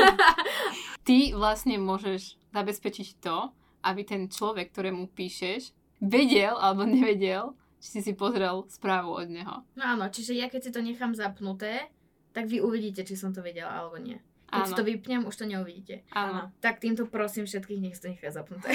Ty 1.07 1.17
vlastne 1.35 1.75
môžeš 1.79 2.39
zabezpečiť 2.51 3.07
to, 3.19 3.51
aby 3.83 4.01
ten 4.03 4.27
človek, 4.27 4.71
ktorému 4.71 5.11
píšeš, 5.11 5.71
vedel 6.03 6.55
alebo 6.55 6.83
nevedel, 6.83 7.55
či 7.79 7.99
si 7.99 7.99
si 8.01 8.13
pozrel 8.17 8.65
správu 8.67 9.13
od 9.15 9.27
neho. 9.29 9.63
No 9.77 9.83
áno, 9.95 10.09
čiže 10.09 10.33
ja 10.33 10.49
keď 10.49 10.61
si 10.67 10.71
to 10.73 10.81
nechám 10.81 11.13
zapnuté, 11.13 11.87
tak 12.33 12.49
vy 12.49 12.61
uvidíte, 12.61 13.05
či 13.05 13.15
som 13.15 13.31
to 13.31 13.41
vedela 13.41 13.71
alebo 13.71 13.97
nie. 13.97 14.17
Keď 14.47 14.63
Áno. 14.71 14.77
to 14.79 14.83
vypnem, 14.87 15.21
už 15.27 15.35
to 15.35 15.43
neuvidíte. 15.43 16.07
Áno. 16.15 16.55
Tak 16.63 16.79
týmto 16.79 17.03
prosím 17.03 17.43
všetkých, 17.43 17.83
nech 17.83 17.99
to 17.99 18.07
nechá 18.07 18.31
zapnuté. 18.31 18.71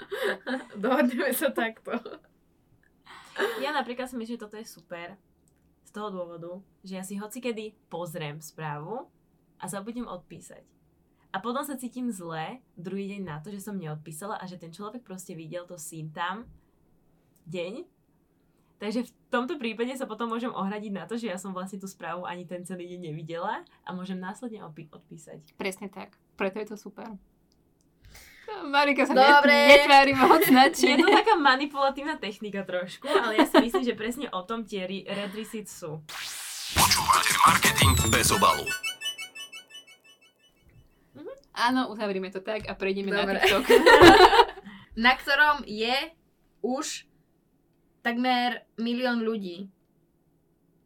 Dohodneme 0.80 1.28
sa 1.36 1.52
takto. 1.52 1.92
Ja 3.60 3.72
napríklad 3.72 4.08
si 4.10 4.16
myslím, 4.18 4.36
že 4.36 4.42
toto 4.42 4.56
je 4.60 4.66
super. 4.66 5.16
Z 5.82 5.90
toho 5.90 6.08
dôvodu, 6.12 6.60
že 6.84 6.96
ja 6.96 7.04
si 7.04 7.18
hocikedy 7.18 7.76
pozriem 7.92 8.40
správu 8.40 9.08
a 9.60 9.64
zabudnem 9.68 10.08
odpísať. 10.08 10.64
A 11.32 11.40
potom 11.40 11.64
sa 11.64 11.80
cítim 11.80 12.12
zle 12.12 12.60
druhý 12.76 13.08
deň 13.16 13.22
na 13.24 13.40
to, 13.40 13.48
že 13.48 13.64
som 13.64 13.80
neodpísala 13.80 14.36
a 14.36 14.44
že 14.44 14.60
ten 14.60 14.68
človek 14.68 15.00
proste 15.00 15.32
videl 15.32 15.64
to 15.64 15.80
sín 15.80 16.12
tam 16.12 16.44
deň. 17.48 17.88
Takže 18.76 19.06
v 19.06 19.10
tomto 19.32 19.56
prípade 19.56 19.94
sa 19.94 20.04
potom 20.04 20.28
môžem 20.28 20.52
ohradiť 20.52 20.92
na 20.92 21.06
to, 21.08 21.14
že 21.16 21.30
ja 21.30 21.38
som 21.40 21.54
vlastne 21.54 21.80
tú 21.80 21.88
správu 21.88 22.28
ani 22.28 22.44
ten 22.44 22.66
celý 22.68 22.84
deň 22.84 23.00
nevidela 23.00 23.64
a 23.86 23.88
môžem 23.94 24.18
následne 24.18 24.60
odpí- 24.60 24.90
odpísať. 24.90 25.56
Presne 25.56 25.88
tak. 25.88 26.18
Preto 26.36 26.60
je 26.60 26.68
to 26.68 26.76
super. 26.76 27.08
Marika 28.64 29.02
sa 29.02 29.12
Dobre. 29.12 29.50
net- 29.50 29.84
netvári 29.84 30.12
moc 30.12 30.42
Je 30.78 30.96
to 30.96 31.06
taká 31.06 31.34
manipulatívna 31.34 32.16
technika 32.16 32.62
trošku, 32.62 33.06
ale 33.06 33.36
ja 33.36 33.44
si 33.44 33.56
myslím, 33.58 33.82
že 33.82 33.94
presne 33.94 34.26
o 34.28 34.40
tom 34.40 34.62
tie 34.62 34.82
re- 34.82 35.04
red 35.04 35.32
receipts 35.32 35.72
sú. 35.74 36.00
Počúvate 36.72 37.32
marketing 37.42 37.92
bez 38.08 38.30
obalu. 38.30 38.64
Áno, 41.54 41.86
uzavrime 41.86 42.26
to 42.26 42.40
tak 42.40 42.64
a 42.64 42.72
prejdeme 42.72 43.12
Dobre. 43.12 43.36
na 43.36 43.40
TikTok. 43.40 43.64
Na 44.98 45.12
ktorom 45.12 45.64
je 45.64 45.92
už 46.60 47.04
takmer 48.00 48.64
milión 48.76 49.20
ľudí. 49.20 49.68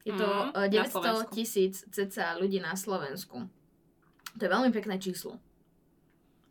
Je 0.02 0.12
to 0.12 0.26
Mhm, 0.26 0.50
eh, 0.52 0.66
na 0.68 0.68
900 0.68 0.90
Slovensku. 0.92 1.32
tisíc 1.32 1.74
cca 1.84 2.34
ľudí 2.34 2.58
na 2.58 2.74
Slovensku. 2.74 3.46
To 4.32 4.40
je 4.40 4.46
veľmi 4.48 4.70
pekné 4.70 4.94
číslo, 4.96 5.38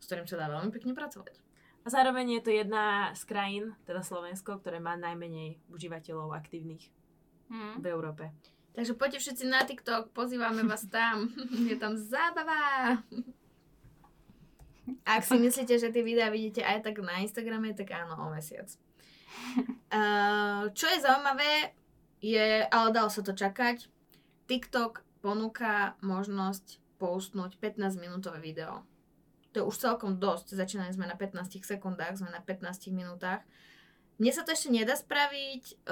s 0.06 0.08
ktorým 0.08 0.30
sa 0.30 0.38
dá 0.38 0.46
veľmi 0.46 0.70
pekne 0.70 0.94
pracovať. 0.94 1.34
A 1.82 1.90
zároveň 1.90 2.38
je 2.38 2.42
to 2.46 2.50
jedna 2.54 3.10
z 3.18 3.22
krajín, 3.26 3.74
teda 3.82 4.06
Slovensko, 4.06 4.62
ktoré 4.62 4.78
má 4.78 4.94
najmenej 4.94 5.58
užívateľov 5.70 6.34
aktívnych 6.34 6.94
Hm. 7.50 7.78
v 7.82 7.86
Európe. 7.86 8.24
Takže 8.74 8.98
poďte 8.98 9.22
všetci 9.22 9.44
na 9.48 9.62
TikTok, 9.64 10.12
pozývame 10.12 10.66
vás 10.66 10.84
tam. 10.90 11.30
Je 11.70 11.76
tam 11.78 11.96
zábava. 11.96 13.00
Ak 15.02 15.26
si 15.26 15.34
myslíte, 15.34 15.78
že 15.78 15.90
tie 15.90 16.02
videá 16.02 16.30
vidíte 16.30 16.62
aj 16.62 16.86
tak 16.86 17.02
na 17.02 17.18
Instagrame, 17.18 17.74
tak 17.74 17.90
áno, 17.90 18.14
o 18.22 18.26
mesiac. 18.30 18.70
Uh, 19.90 20.70
čo 20.78 20.86
je 20.86 21.02
zaujímavé, 21.02 21.74
je, 22.22 22.62
ale 22.70 22.88
dalo 22.94 23.10
sa 23.10 23.18
to 23.26 23.34
čakať, 23.34 23.90
TikTok 24.46 25.02
ponúka 25.18 25.98
možnosť 26.06 26.78
postnúť 27.02 27.58
15 27.58 27.98
minútové 27.98 28.38
video. 28.38 28.86
To 29.56 29.64
je 29.64 29.70
už 29.72 29.80
celkom 29.80 30.20
dosť. 30.20 30.52
Začínali 30.52 30.92
sme 30.92 31.08
na 31.08 31.16
15 31.16 31.48
sekundách, 31.64 32.20
sme 32.20 32.28
na 32.28 32.44
15 32.44 32.92
minútach. 32.92 33.40
Mne 34.20 34.32
sa 34.36 34.44
to 34.44 34.52
ešte 34.52 34.68
nedá 34.68 34.92
spraviť, 34.92 35.88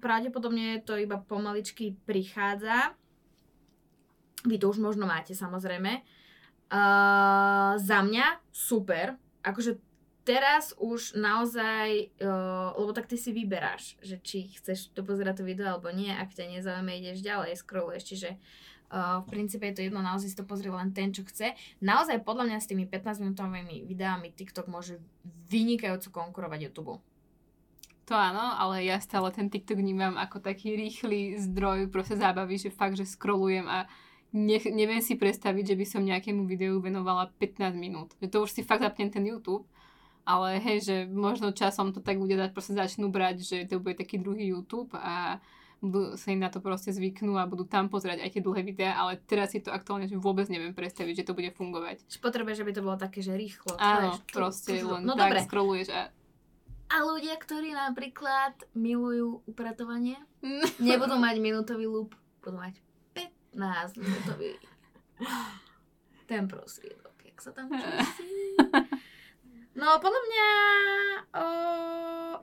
pravdepodobne 0.00 0.80
to 0.84 0.96
iba 0.96 1.20
pomaličky 1.20 1.92
prichádza. 2.08 2.96
Vy 4.48 4.56
to 4.56 4.72
už 4.72 4.80
možno 4.80 5.04
máte 5.04 5.36
samozrejme. 5.36 6.00
Za 7.76 7.98
mňa 8.04 8.26
super, 8.52 9.20
akože 9.44 9.80
teraz 10.28 10.76
už 10.76 11.16
naozaj, 11.16 12.12
lebo 12.72 12.90
tak 12.92 13.08
ty 13.08 13.16
si 13.16 13.32
vyberáš, 13.36 14.00
že 14.00 14.16
či 14.20 14.52
chceš 14.56 14.92
to 14.96 15.00
pozerať 15.00 15.40
to 15.40 15.48
video 15.48 15.72
alebo 15.72 15.88
nie, 15.92 16.12
ak 16.12 16.36
ťa 16.36 16.52
nezaujíma, 16.56 17.00
ideš 17.00 17.20
ďalej, 17.20 17.56
scrolluješ, 17.60 18.04
čiže 18.12 18.30
v 18.92 19.24
princípe 19.26 19.66
je 19.66 19.74
to 19.74 19.84
jedno, 19.86 19.98
naozaj 19.98 20.30
si 20.30 20.38
to 20.38 20.46
pozrie 20.46 20.70
len 20.70 20.94
ten, 20.94 21.10
čo 21.10 21.26
chce. 21.26 21.58
Naozaj 21.82 22.22
podľa 22.22 22.50
mňa 22.50 22.58
s 22.62 22.70
tými 22.70 22.86
15 22.86 23.22
minútovými 23.22 23.82
videami 23.82 24.30
TikTok 24.30 24.70
môže 24.70 25.02
vynikajúco 25.50 26.14
konkurovať 26.14 26.70
YouTube. 26.70 27.02
To 28.06 28.14
áno, 28.14 28.54
ale 28.54 28.86
ja 28.86 29.02
stále 29.02 29.34
ten 29.34 29.50
TikTok 29.50 29.82
vnímam 29.82 30.14
ako 30.14 30.38
taký 30.38 30.78
rýchly 30.78 31.42
zdroj 31.42 31.90
proste 31.90 32.14
zábavy, 32.14 32.54
že 32.54 32.70
fakt, 32.70 32.94
že 32.94 33.02
scrollujem 33.02 33.66
a 33.66 33.90
nech, 34.30 34.62
neviem 34.70 35.02
si 35.02 35.18
predstaviť, 35.18 35.74
že 35.74 35.78
by 35.78 35.86
som 35.86 36.06
nejakému 36.06 36.46
videu 36.46 36.78
venovala 36.78 37.34
15 37.42 37.74
minút. 37.74 38.14
Že 38.22 38.30
to 38.30 38.36
už 38.46 38.50
si 38.54 38.62
fakt 38.62 38.86
zapnem 38.86 39.10
ten 39.10 39.26
YouTube, 39.26 39.66
ale 40.22 40.62
hej, 40.62 40.86
že 40.86 40.96
možno 41.10 41.50
časom 41.50 41.90
to 41.90 41.98
tak 41.98 42.18
dať, 42.18 42.54
proste 42.54 42.78
začnú 42.78 43.10
brať, 43.10 43.42
že 43.42 43.56
to 43.66 43.82
bude 43.82 43.98
taký 43.98 44.22
druhý 44.22 44.54
YouTube 44.54 44.94
a 44.94 45.42
budú 45.80 46.16
sa 46.16 46.32
im 46.32 46.40
na 46.40 46.48
to 46.48 46.58
proste 46.58 46.90
zvyknú 46.90 47.36
a 47.36 47.44
budú 47.44 47.68
tam 47.68 47.92
pozerať 47.92 48.24
aj 48.24 48.30
tie 48.32 48.42
dlhé 48.42 48.62
videá, 48.64 48.92
ale 48.96 49.20
teraz 49.20 49.52
si 49.52 49.60
to 49.60 49.68
aktuálne 49.70 50.08
vôbec 50.16 50.48
neviem 50.48 50.72
predstaviť, 50.72 51.22
že 51.22 51.26
to 51.28 51.36
bude 51.36 51.52
fungovať. 51.52 52.00
Potrebuješ, 52.18 52.64
aby 52.64 52.72
to 52.72 52.82
bolo 52.82 52.96
také, 52.96 53.20
že 53.20 53.36
rýchlo. 53.36 53.76
Áno, 53.76 54.16
ču, 54.24 54.32
proste 54.32 54.80
ču. 54.80 54.88
len 54.88 55.04
No 55.04 55.12
tak 55.14 55.36
dobre. 55.36 55.44
scrolluješ 55.44 55.88
a 55.92 56.08
A 56.86 56.96
ľudia, 57.02 57.34
ktorí 57.36 57.74
napríklad 57.74 58.54
milujú 58.72 59.42
upratovanie, 59.44 60.16
nebudú 60.80 61.18
mať 61.18 61.36
minútový 61.42 61.86
loop, 61.90 62.14
budú 62.40 62.56
mať 62.56 62.78
15 63.52 64.00
minútový 64.00 64.54
ten 66.30 66.46
prostriedok, 66.46 67.14
jak 67.22 67.38
sa 67.38 67.50
tam 67.52 67.70
čísi. 67.74 68.54
No, 69.76 70.00
podľa 70.00 70.22
mňa 70.24 70.48
o, 71.36 71.44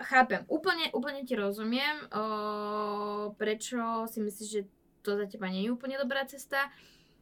chápem, 0.06 0.46
úplne, 0.46 0.94
úplne 0.94 1.26
ti 1.26 1.34
rozumiem, 1.34 2.06
o, 2.14 3.34
prečo 3.34 4.06
si 4.06 4.22
myslíš, 4.22 4.50
že 4.54 4.62
to 5.02 5.18
za 5.18 5.26
teba 5.26 5.50
nie 5.50 5.66
je 5.66 5.74
úplne 5.74 5.98
dobrá 5.98 6.30
cesta. 6.30 6.70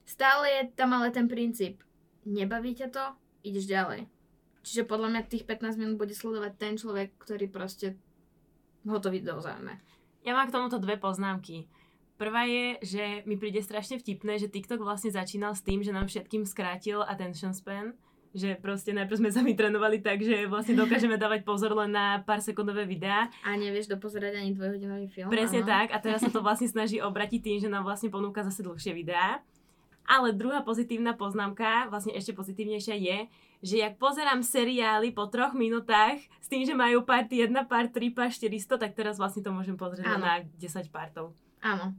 Stále 0.03 0.51
je 0.51 0.61
tam 0.75 0.91
ale 0.91 1.15
ten 1.15 1.31
princíp, 1.31 1.79
nebaví 2.27 2.75
ťa 2.75 2.91
to, 2.91 3.05
ideš 3.47 3.71
ďalej. 3.71 4.11
Čiže 4.67 4.83
podľa 4.85 5.07
mňa 5.15 5.31
tých 5.31 5.47
15 5.47 5.79
minút 5.79 5.97
bude 5.97 6.13
sledovať 6.13 6.53
ten 6.59 6.75
človek, 6.75 7.15
ktorý 7.17 7.47
proste 7.47 7.95
ho 8.83 8.97
to 8.99 9.09
video 9.09 9.39
zaujme. 9.39 9.79
Ja 10.27 10.37
mám 10.37 10.51
k 10.51 10.53
tomuto 10.53 10.77
dve 10.77 10.99
poznámky. 10.99 11.71
Prvá 12.21 12.45
je, 12.45 12.77
že 12.85 13.03
mi 13.25 13.33
príde 13.39 13.65
strašne 13.65 13.97
vtipné, 13.97 14.37
že 14.37 14.51
TikTok 14.51 14.85
vlastne 14.85 15.09
začínal 15.09 15.57
s 15.57 15.65
tým, 15.65 15.81
že 15.81 15.89
nám 15.89 16.05
všetkým 16.05 16.45
skrátil 16.45 17.01
attention 17.01 17.57
span, 17.57 17.97
že 18.31 18.55
proste 18.59 18.95
najprv 18.95 19.17
sme 19.19 19.29
sa 19.35 19.41
vytrenovali 19.43 19.99
tak, 19.99 20.23
že 20.23 20.47
vlastne 20.47 20.75
dokážeme 20.75 21.19
dávať 21.19 21.43
pozor 21.43 21.75
len 21.75 21.91
na 21.91 22.23
pár 22.23 22.39
sekundové 22.39 22.87
videá. 22.87 23.27
A 23.43 23.55
nevieš 23.59 23.91
dopozerať 23.91 24.39
ani 24.39 24.55
dvojhodinový 24.55 25.07
film. 25.11 25.29
Presne 25.31 25.63
áno. 25.63 25.69
tak 25.69 25.87
a 25.91 25.97
teraz 25.99 26.23
sa 26.23 26.31
to 26.31 26.39
vlastne 26.43 26.67
snaží 26.67 27.03
obratiť 27.03 27.39
tým, 27.39 27.57
že 27.59 27.69
nám 27.71 27.83
vlastne 27.83 28.07
ponúka 28.07 28.43
zase 28.43 28.63
dlhšie 28.63 28.95
videá. 28.95 29.43
Ale 30.09 30.33
druhá 30.33 30.65
pozitívna 30.65 31.13
poznámka, 31.13 31.87
vlastne 31.87 32.17
ešte 32.17 32.33
pozitívnejšia 32.33 32.95
je, 32.97 33.17
že 33.61 33.75
jak 33.85 34.01
pozerám 34.01 34.41
seriály 34.41 35.13
po 35.13 35.29
troch 35.29 35.53
minútach 35.53 36.17
s 36.41 36.47
tým, 36.49 36.65
že 36.65 36.73
majú 36.73 37.05
part 37.05 37.29
1, 37.29 37.53
part 37.69 37.93
3, 37.93 38.09
part 38.09 38.33
400, 38.33 38.81
tak 38.81 38.91
teraz 38.97 39.21
vlastne 39.21 39.45
to 39.45 39.53
môžem 39.53 39.77
pozrieť 39.77 40.17
Áno. 40.17 40.25
na 40.25 40.33
10 40.57 40.89
partov. 40.89 41.37
Áno. 41.61 41.93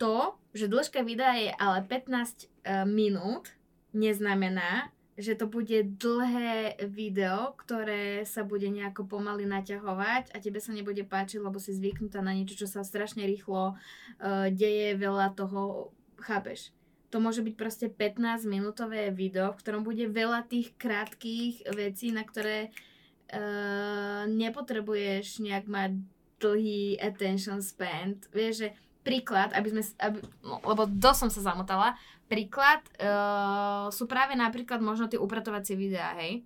To, 0.00 0.40
že 0.56 0.70
dĺžka 0.70 1.04
videa 1.04 1.36
je 1.36 1.52
ale 1.52 1.84
15 1.84 2.48
e, 2.64 2.86
minút, 2.88 3.52
neznamená, 3.92 4.88
že 5.18 5.34
to 5.34 5.50
bude 5.50 5.98
dlhé 5.98 6.78
video, 6.86 7.58
ktoré 7.58 8.22
sa 8.22 8.46
bude 8.46 8.70
nejako 8.70 9.02
pomaly 9.02 9.50
naťahovať 9.50 10.30
a 10.30 10.36
tebe 10.38 10.62
sa 10.62 10.70
nebude 10.70 11.02
páčiť, 11.02 11.42
lebo 11.42 11.58
si 11.58 11.74
zvyknutá 11.74 12.22
na 12.22 12.38
niečo, 12.38 12.54
čo 12.54 12.70
sa 12.70 12.86
strašne 12.86 13.26
rýchlo 13.26 13.74
uh, 13.74 14.46
deje, 14.54 14.94
veľa 14.94 15.34
toho, 15.34 15.90
chápeš? 16.22 16.70
To 17.10 17.18
môže 17.18 17.42
byť 17.42 17.54
proste 17.58 17.86
15 17.90 18.46
minútové 18.46 19.10
video, 19.10 19.50
v 19.50 19.58
ktorom 19.58 19.82
bude 19.82 20.06
veľa 20.06 20.46
tých 20.46 20.78
krátkých 20.78 21.66
vecí, 21.74 22.14
na 22.14 22.22
ktoré 22.22 22.70
uh, 22.70 24.22
nepotrebuješ 24.30 25.42
nejak 25.42 25.66
mať 25.66 25.98
dlhý 26.38 26.94
attention 27.02 27.58
span. 27.58 28.22
Vieš, 28.30 28.54
že 28.54 28.68
príklad, 29.08 29.56
aby 29.56 29.68
sme, 29.72 29.82
aby, 30.04 30.20
no, 30.44 30.60
lebo 30.68 30.84
dosť 30.84 31.18
som 31.24 31.30
sa 31.32 31.56
zamotala, 31.56 31.96
príklad 32.28 32.84
uh, 33.00 33.88
sú 33.88 34.04
práve 34.04 34.36
napríklad 34.36 34.84
možno 34.84 35.08
tie 35.08 35.16
upratovacie 35.16 35.80
videá, 35.80 36.12
hej. 36.20 36.44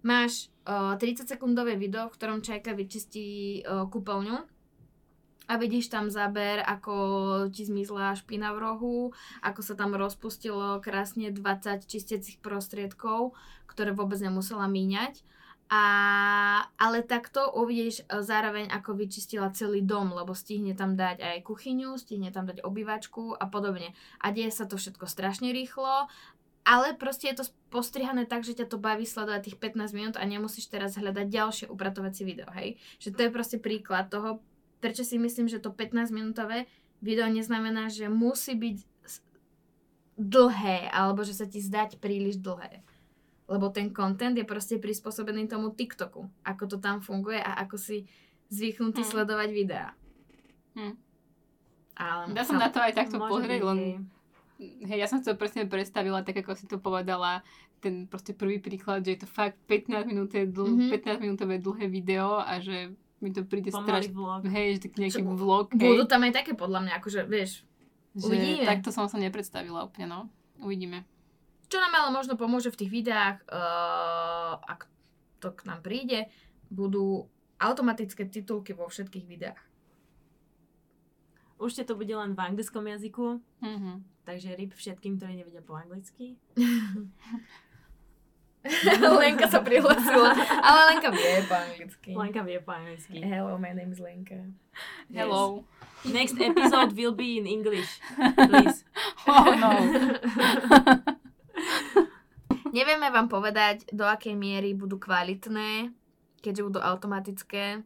Máš 0.00 0.48
uh, 0.64 0.96
30 0.96 1.28
sekundové 1.28 1.76
video, 1.76 2.08
v 2.08 2.16
ktorom 2.16 2.40
čajka 2.40 2.72
vyčistí 2.72 3.60
uh, 3.60 3.84
kúpeľňu 3.84 4.60
a 5.50 5.58
vidíš 5.58 5.90
tam 5.90 6.06
záber, 6.14 6.62
ako 6.62 6.94
ti 7.50 7.66
zmizla 7.66 8.14
špina 8.14 8.54
v 8.54 8.58
rohu, 8.62 8.98
ako 9.42 9.60
sa 9.66 9.74
tam 9.74 9.98
rozpustilo 9.98 10.78
krásne 10.78 11.34
20 11.34 11.90
čistiacich 11.90 12.38
prostriedkov, 12.38 13.34
ktoré 13.66 13.90
vôbec 13.90 14.22
nemusela 14.22 14.70
míňať. 14.70 15.26
A, 15.70 15.84
ale 16.82 17.06
takto 17.06 17.46
uvidíš 17.54 18.02
e, 18.02 18.26
zároveň, 18.26 18.66
ako 18.74 18.98
vyčistila 18.98 19.54
celý 19.54 19.86
dom, 19.86 20.10
lebo 20.10 20.34
stihne 20.34 20.74
tam 20.74 20.98
dať 20.98 21.22
aj 21.22 21.46
kuchyňu, 21.46 21.94
stihne 21.94 22.34
tam 22.34 22.50
dať 22.50 22.66
obývačku 22.66 23.38
a 23.38 23.46
podobne. 23.46 23.94
A 24.18 24.34
deje 24.34 24.50
sa 24.50 24.66
to 24.66 24.74
všetko 24.74 25.06
strašne 25.06 25.54
rýchlo, 25.54 26.10
ale 26.66 26.98
proste 26.98 27.30
je 27.30 27.38
to 27.38 27.44
postrihané 27.70 28.26
tak, 28.26 28.42
že 28.42 28.58
ťa 28.58 28.66
to 28.66 28.82
baví 28.82 29.06
sledovať 29.06 29.46
tých 29.46 29.58
15 29.62 29.94
minút 29.94 30.16
a 30.18 30.26
nemusíš 30.26 30.66
teraz 30.66 30.98
hľadať 30.98 31.26
ďalšie 31.30 31.66
upratovacie 31.70 32.26
video, 32.26 32.50
hej? 32.50 32.74
Že 32.98 33.08
to 33.14 33.20
je 33.22 33.30
proste 33.30 33.58
príklad 33.62 34.10
toho, 34.10 34.42
prečo 34.82 35.06
si 35.06 35.22
myslím, 35.22 35.46
že 35.46 35.62
to 35.62 35.70
15 35.70 36.10
minútové 36.10 36.66
video 36.98 37.30
neznamená, 37.30 37.88
že 37.88 38.10
musí 38.10 38.58
byť 38.58 38.76
dlhé, 40.20 40.92
alebo 40.92 41.24
že 41.24 41.32
sa 41.32 41.48
ti 41.48 41.64
zdať 41.64 41.96
príliš 41.96 42.36
dlhé. 42.36 42.84
Lebo 43.50 43.66
ten 43.68 43.90
content 43.90 44.32
je 44.32 44.44
proste 44.44 44.78
prispôsobený 44.78 45.44
tomu 45.44 45.70
TikToku. 45.70 46.22
Ako 46.44 46.64
to 46.66 46.78
tam 46.78 47.00
funguje 47.00 47.36
a 47.36 47.58
ako 47.58 47.76
si 47.76 48.06
zvyknutý 48.48 49.02
Hm. 49.02 49.08
sledovať 49.08 49.48
videá. 49.50 49.88
Hm. 50.72 50.94
Ale 51.96 52.30
Dá 52.30 52.42
sa 52.42 52.54
na 52.54 52.70
to 52.70 52.78
aj 52.78 52.94
takto 52.94 53.18
pozrieť, 53.20 53.60
len 53.62 53.78
hej. 54.80 54.96
ja 54.96 55.04
som 55.04 55.18
to 55.18 55.34
presne 55.34 55.66
predstavila, 55.66 56.22
tak 56.22 56.38
ako 56.38 56.54
si 56.54 56.64
to 56.64 56.78
povedala, 56.78 57.42
ten 57.78 58.04
proste 58.04 58.32
prvý 58.32 58.56
príklad, 58.56 59.00
že 59.00 59.10
je 59.10 59.20
to 59.20 59.28
fakt 59.28 59.58
15 59.66 60.04
minútové, 60.04 60.46
dl- 60.46 60.70
Mhm. 60.70 60.90
15 60.90 61.18
minútové 61.18 61.58
dlhé 61.58 61.86
video 61.86 62.38
a 62.38 62.56
že 62.56 62.92
mi 63.18 63.30
to 63.30 63.42
príde 63.42 63.68
strašne, 63.68 64.12
vlog. 64.12 64.46
hej, 64.46 64.68
že 64.74 64.80
tak 64.82 64.92
nejaký 64.96 65.20
Čo- 65.20 65.34
vlog, 65.34 65.66
Budú 65.70 65.84
hej, 65.98 66.08
tam 66.08 66.20
aj 66.22 66.32
také 66.34 66.52
podľa 66.54 66.80
mňa, 66.82 66.92
akože 66.96 67.20
vieš, 67.26 67.64
že 68.14 68.24
uvidíme. 68.26 68.64
takto 68.64 68.88
som 68.90 69.04
sa 69.04 69.16
nepredstavila 69.16 69.82
úplne, 69.82 70.06
no. 70.06 70.20
Uvidíme. 70.56 71.04
Čo 71.70 71.78
nám 71.78 71.94
ale 71.94 72.10
možno 72.10 72.34
pomôže 72.34 72.68
v 72.68 72.78
tých 72.82 72.90
videách, 72.92 73.38
uh, 73.46 74.58
ak 74.60 74.90
to 75.38 75.54
k 75.54 75.62
nám 75.64 75.80
príde, 75.80 76.26
budú 76.66 77.30
automatické 77.56 78.26
titulky 78.26 78.74
vo 78.74 78.90
všetkých 78.90 79.24
videách. 79.24 79.62
Určite 81.56 81.86
to 81.86 81.94
bude 81.94 82.10
len 82.10 82.32
v 82.32 82.40
anglickom 82.42 82.84
jazyku, 82.84 83.38
Mhm. 83.60 84.02
takže 84.24 84.56
rip 84.56 84.72
všetkým, 84.72 85.16
ktorí 85.16 85.36
nevedia 85.36 85.60
po 85.60 85.76
anglicky. 85.76 86.34
Lenka 89.00 89.48
sa 89.48 89.64
prihlasila, 89.64 90.36
ale 90.60 90.80
Lenka 90.92 91.08
vie 91.08 91.40
po 91.44 91.54
anglicky. 91.56 92.10
Lenka 92.12 92.40
vie 92.44 92.60
po 92.60 92.72
anglicky. 92.76 93.20
Hello, 93.20 93.56
my 93.56 93.72
name 93.72 93.88
is 93.88 94.00
Lenka. 94.00 94.36
Hello. 95.08 95.64
Next 96.02 96.36
episode 96.36 96.92
will 96.92 97.12
be 97.12 97.36
in 97.36 97.46
English. 97.46 98.00
Please. 98.36 98.84
Oh 99.28 99.52
no. 99.52 99.70
Nevieme 102.70 103.10
vám 103.10 103.26
povedať, 103.26 103.90
do 103.90 104.06
akej 104.06 104.38
miery 104.38 104.78
budú 104.78 104.94
kvalitné, 105.02 105.90
keďže 106.38 106.66
budú 106.70 106.78
automatické. 106.78 107.82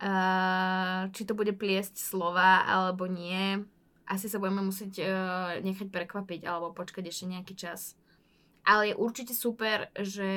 Uh, 0.00 1.12
či 1.12 1.28
to 1.28 1.36
bude 1.36 1.54
pliesť 1.60 1.94
slova, 2.00 2.64
alebo 2.66 3.06
nie. 3.06 3.60
Asi 4.08 4.26
sa 4.26 4.40
budeme 4.42 4.66
musieť 4.66 4.92
uh, 5.04 5.06
nechať 5.62 5.92
prekvapiť, 5.92 6.42
alebo 6.42 6.74
počkať 6.74 7.06
ešte 7.06 7.30
nejaký 7.30 7.54
čas. 7.54 7.94
Ale 8.66 8.90
je 8.90 8.98
určite 8.98 9.36
super, 9.36 9.92
že 9.94 10.28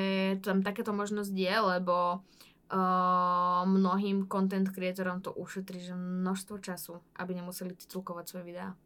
tam 0.44 0.62
takéto 0.62 0.94
možnosť 0.94 1.32
je, 1.32 1.54
lebo 1.74 2.20
uh, 2.20 3.62
mnohým 3.66 4.30
content 4.30 4.68
creatorom 4.68 5.18
to 5.24 5.32
ušetrí 5.32 5.80
že 5.80 5.96
množstvo 5.96 6.60
času, 6.60 7.00
aby 7.18 7.34
nemuseli 7.34 7.74
titulkovať 7.74 8.24
svoje 8.30 8.44
videá. 8.54 8.76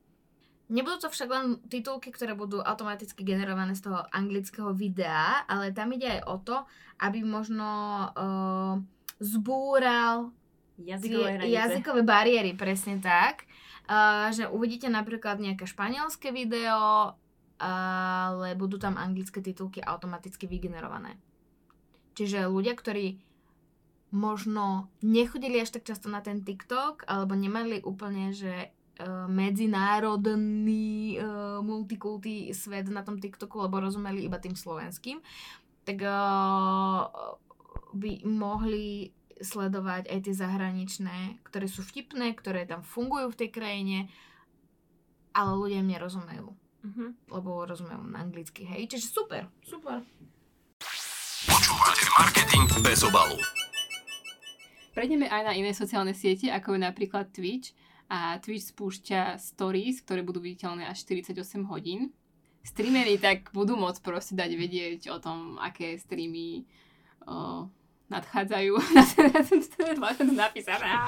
Nebudú 0.69 1.01
to 1.01 1.09
však 1.09 1.29
len 1.33 1.47
titulky, 1.65 2.13
ktoré 2.13 2.37
budú 2.37 2.61
automaticky 2.61 3.25
generované 3.25 3.73
z 3.73 3.89
toho 3.89 4.05
anglického 4.13 4.77
videa, 4.77 5.49
ale 5.49 5.73
tam 5.73 5.97
ide 5.97 6.21
aj 6.21 6.23
o 6.29 6.37
to, 6.45 6.57
aby 7.01 7.25
možno 7.25 7.69
uh, 8.13 8.77
zbúral 9.17 10.29
Jazykové 10.79 11.43
tie 11.43 11.59
jazykové 11.59 12.07
bariéry, 12.07 12.55
presne 12.55 13.03
tak. 13.03 13.49
Uh, 13.89 14.31
že 14.31 14.47
uvidíte 14.47 14.87
napríklad 14.87 15.41
nejaké 15.41 15.65
španielské 15.67 16.31
video, 16.31 17.17
ale 17.59 18.55
budú 18.55 18.79
tam 18.79 18.95
anglické 18.95 19.43
titulky 19.43 19.83
automaticky 19.83 20.47
vygenerované. 20.47 21.19
Čiže 22.15 22.47
ľudia, 22.47 22.79
ktorí 22.79 23.19
možno 24.15 24.89
nechodili 25.03 25.59
až 25.59 25.75
tak 25.75 25.89
často 25.89 26.07
na 26.07 26.23
ten 26.23 26.47
TikTok, 26.47 27.09
alebo 27.11 27.35
nemali 27.35 27.83
úplne, 27.83 28.31
že 28.31 28.71
medzinárodný 29.31 31.19
uh, 31.19 31.63
multikulty 31.63 32.51
svet 32.51 32.91
na 32.91 33.07
tom 33.07 33.23
TikToku, 33.23 33.55
lebo 33.63 33.79
rozumeli 33.79 34.27
iba 34.27 34.43
tým 34.43 34.59
slovenským, 34.59 35.23
tak 35.87 36.03
uh, 36.03 37.07
by 37.95 38.27
mohli 38.27 39.15
sledovať 39.39 40.11
aj 40.11 40.19
tie 40.19 40.35
zahraničné, 40.35 41.39
ktoré 41.47 41.71
sú 41.71 41.87
vtipné, 41.87 42.35
ktoré 42.35 42.67
tam 42.67 42.83
fungujú 42.83 43.31
v 43.31 43.39
tej 43.39 43.51
krajine, 43.55 43.99
ale 45.31 45.55
ľudia 45.55 45.79
im 45.79 45.91
nerozumejú, 45.95 46.49
Mhm. 46.79 47.31
lebo 47.31 47.63
rozumejú 47.67 48.03
na 48.07 48.23
anglicky, 48.23 48.67
hej. 48.67 48.87
Čiže 48.87 49.07
super, 49.11 49.47
super. 49.63 50.03
Počúvate 51.47 52.05
marketing 52.19 52.67
bez 52.83 53.03
obalu. 53.07 53.39
Prejdeme 54.95 55.31
aj 55.31 55.43
na 55.47 55.53
iné 55.55 55.71
sociálne 55.71 56.11
siete, 56.11 56.51
ako 56.51 56.75
je 56.75 56.81
napríklad 56.83 57.31
Twitch. 57.31 57.71
A 58.09 58.41
Twitch 58.41 58.73
spúšťa 58.73 59.37
stories, 59.37 60.01
ktoré 60.01 60.25
budú 60.25 60.41
viditeľné 60.41 60.89
až 60.89 61.05
48 61.05 61.69
hodín. 61.69 62.17
Streamery 62.65 63.21
tak 63.21 63.53
budú 63.53 63.77
môcť 63.77 64.01
proste 64.01 64.35
dať 64.37 64.51
vedieť 64.57 65.01
o 65.13 65.21
tom, 65.21 65.61
aké 65.61 65.97
streamy 66.01 66.65
o, 67.29 67.69
nadchádzajú. 68.09 68.73
Má 70.03 70.11
to 70.17 70.25
napísané. 70.33 70.89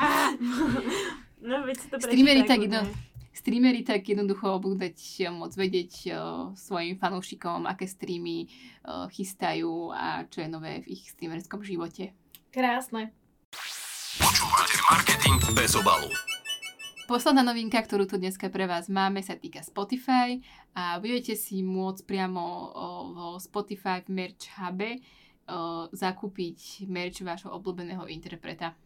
No, 1.40 1.64
veď 1.64 1.88
to 1.88 1.96
Streamery 2.04 2.44
tak 2.44 2.60
idú- 2.60 2.92
Streamery 3.32 3.80
tak 3.80 4.04
jednoducho 4.04 4.60
budú 4.60 4.76
dať 4.76 5.24
eh, 5.24 5.32
môcť 5.32 5.56
vedieť 5.56 5.92
o, 6.12 6.52
svojim 6.52 7.00
fanúšikom, 7.00 7.64
aké 7.64 7.88
streamy 7.88 8.44
o, 8.84 9.08
chystajú 9.08 9.88
a 9.96 10.28
čo 10.28 10.44
je 10.44 10.48
nové 10.52 10.84
v 10.84 11.00
ich 11.00 11.08
streamerskom 11.08 11.64
živote. 11.64 12.12
Krásne. 12.52 13.16
Počúvate 14.20 14.76
marketing 14.92 15.40
bez 15.56 15.72
obalu. 15.72 16.12
Posledná 17.10 17.42
novinka, 17.42 17.82
ktorú 17.82 18.06
tu 18.06 18.22
dneska 18.22 18.54
pre 18.54 18.70
vás 18.70 18.86
máme, 18.86 19.18
sa 19.18 19.34
týka 19.34 19.66
Spotify 19.66 20.38
a 20.78 20.94
budete 21.02 21.34
si 21.34 21.58
môcť 21.58 22.06
priamo 22.06 22.70
vo 23.10 23.28
Spotify 23.42 23.98
v 24.06 24.14
Merch 24.14 24.46
Hube 24.54 25.02
zakúpiť 25.90 26.86
merch 26.86 27.18
vášho 27.26 27.50
obľúbeného 27.50 28.06
interpreta. 28.06 28.78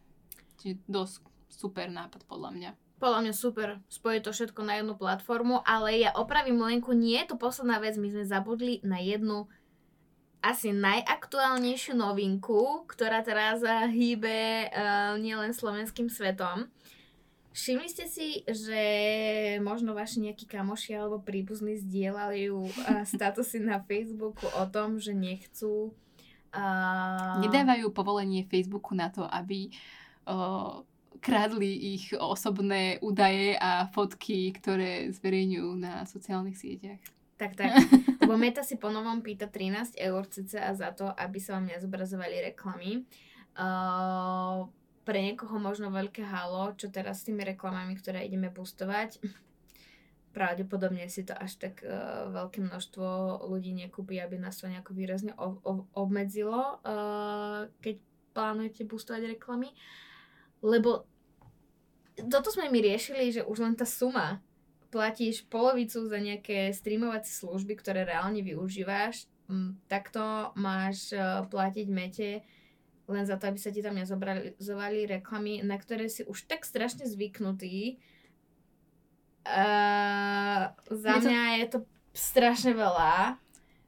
Čiže 0.57 0.81
dosť 0.89 1.21
super 1.53 1.93
nápad 1.93 2.25
podľa 2.25 2.51
mňa. 2.57 2.71
Podľa 2.97 3.21
mňa 3.29 3.35
super, 3.37 3.85
spojiť 3.93 4.23
to 4.25 4.33
všetko 4.33 4.61
na 4.65 4.81
jednu 4.81 4.97
platformu, 4.97 5.61
ale 5.61 6.01
ja 6.01 6.17
opravím 6.17 6.65
Lenku, 6.65 6.97
nie 6.97 7.21
je 7.21 7.29
to 7.29 7.37
posledná 7.37 7.77
vec, 7.77 8.01
my 8.01 8.09
sme 8.09 8.25
zabudli 8.25 8.81
na 8.89 9.05
jednu 9.05 9.53
asi 10.41 10.73
najaktuálnejšiu 10.73 11.93
novinku, 11.93 12.89
ktorá 12.89 13.21
teraz 13.21 13.61
hýbe 13.93 14.73
uh, 14.73 15.21
nielen 15.21 15.53
slovenským 15.53 16.09
svetom. 16.09 16.73
Všimli 17.55 17.87
ste 17.87 18.11
si, 18.11 18.43
že 18.51 18.83
možno 19.63 19.95
vaši 19.95 20.27
nejakí 20.27 20.43
kamoši 20.51 20.99
alebo 20.99 21.23
príbuzní 21.23 21.79
zdieľali 21.79 22.51
uh, 22.51 22.67
statusy 23.15 23.63
na 23.63 23.79
Facebooku 23.79 24.51
o 24.51 24.65
tom, 24.67 24.99
že 24.99 25.15
nechcú 25.15 25.95
uh, 26.51 27.39
Nedávajú 27.39 27.95
povolenie 27.95 28.43
Facebooku 28.51 28.99
na 28.99 29.07
to, 29.15 29.23
aby 29.31 29.71
o, 30.27 30.83
kradli 31.23 31.95
ich 31.95 32.11
osobné 32.11 32.99
údaje 32.99 33.55
a 33.55 33.87
fotky, 33.87 34.51
ktoré 34.51 35.15
zverejňujú 35.15 35.71
na 35.79 36.03
sociálnych 36.11 36.59
sieťach. 36.59 37.01
Tak, 37.39 37.55
tak. 37.55 37.71
Lebo 38.23 38.35
Meta 38.35 38.67
si 38.67 38.79
po 38.83 38.91
novom 38.91 39.23
pýta 39.23 39.47
13 39.47 39.95
eur 39.95 40.23
cca 40.27 40.75
za 40.75 40.91
to, 40.91 41.07
aby 41.07 41.39
sa 41.39 41.55
vám 41.59 41.71
nezobrazovali 41.71 42.51
reklamy. 42.51 43.07
Uh, 43.55 44.67
pre 45.05 45.21
niekoho 45.21 45.61
možno 45.61 45.93
veľké 45.93 46.25
halo, 46.25 46.73
čo 46.75 46.89
teraz 46.89 47.23
s 47.23 47.29
tými 47.29 47.45
reklamami, 47.45 47.95
ktoré 47.97 48.25
ideme 48.25 48.49
boostovať. 48.49 49.21
Pravdepodobne 50.37 51.07
si 51.07 51.23
to 51.23 51.37
až 51.37 51.61
tak 51.61 51.85
uh, 51.87 52.27
veľké 52.33 52.59
množstvo 52.65 53.07
ľudí 53.47 53.71
nekúpi, 53.77 54.19
aby 54.19 54.41
nás 54.41 54.59
to 54.59 54.67
nejako 54.67 54.97
výrazne 54.97 55.31
o- 55.39 55.63
o- 55.63 55.87
obmedzilo, 55.95 56.83
uh, 56.83 57.71
keď 57.79 58.03
plánujete 58.35 58.83
boostovať 58.83 59.39
reklamy. 59.39 59.71
Lebo 60.65 61.07
toto 62.19 62.51
sme 62.51 62.67
my 62.67 62.79
riešili, 62.83 63.31
že 63.31 63.47
už 63.47 63.63
len 63.63 63.75
tá 63.79 63.87
suma 63.87 64.43
platíš 64.91 65.43
polovicu 65.51 66.07
za 66.07 66.19
nejaké 66.19 66.71
streamovacie 66.71 67.35
služby, 67.35 67.75
ktoré 67.79 68.07
reálne 68.07 68.43
využívaš, 68.47 69.27
takto 69.91 70.55
máš 70.57 71.13
eh, 71.13 71.21
platiť 71.45 71.87
mete 71.91 72.29
len 73.09 73.25
za 73.29 73.37
to, 73.37 73.49
aby 73.49 73.59
sa 73.61 73.69
ti 73.69 73.85
tam 73.85 73.97
nezobrazovali 74.01 75.21
reklamy, 75.21 75.61
na 75.61 75.77
ktoré 75.77 76.09
si 76.09 76.25
už 76.25 76.49
tak 76.49 76.65
strašne 76.65 77.05
zvyknutý. 77.05 78.01
Uh, 79.45 80.73
za 80.89 81.11
Mne 81.17 81.21
to- 81.21 81.29
mňa 81.29 81.43
je 81.61 81.67
to 81.69 81.79
strašne 82.17 82.73
veľa. 82.73 83.37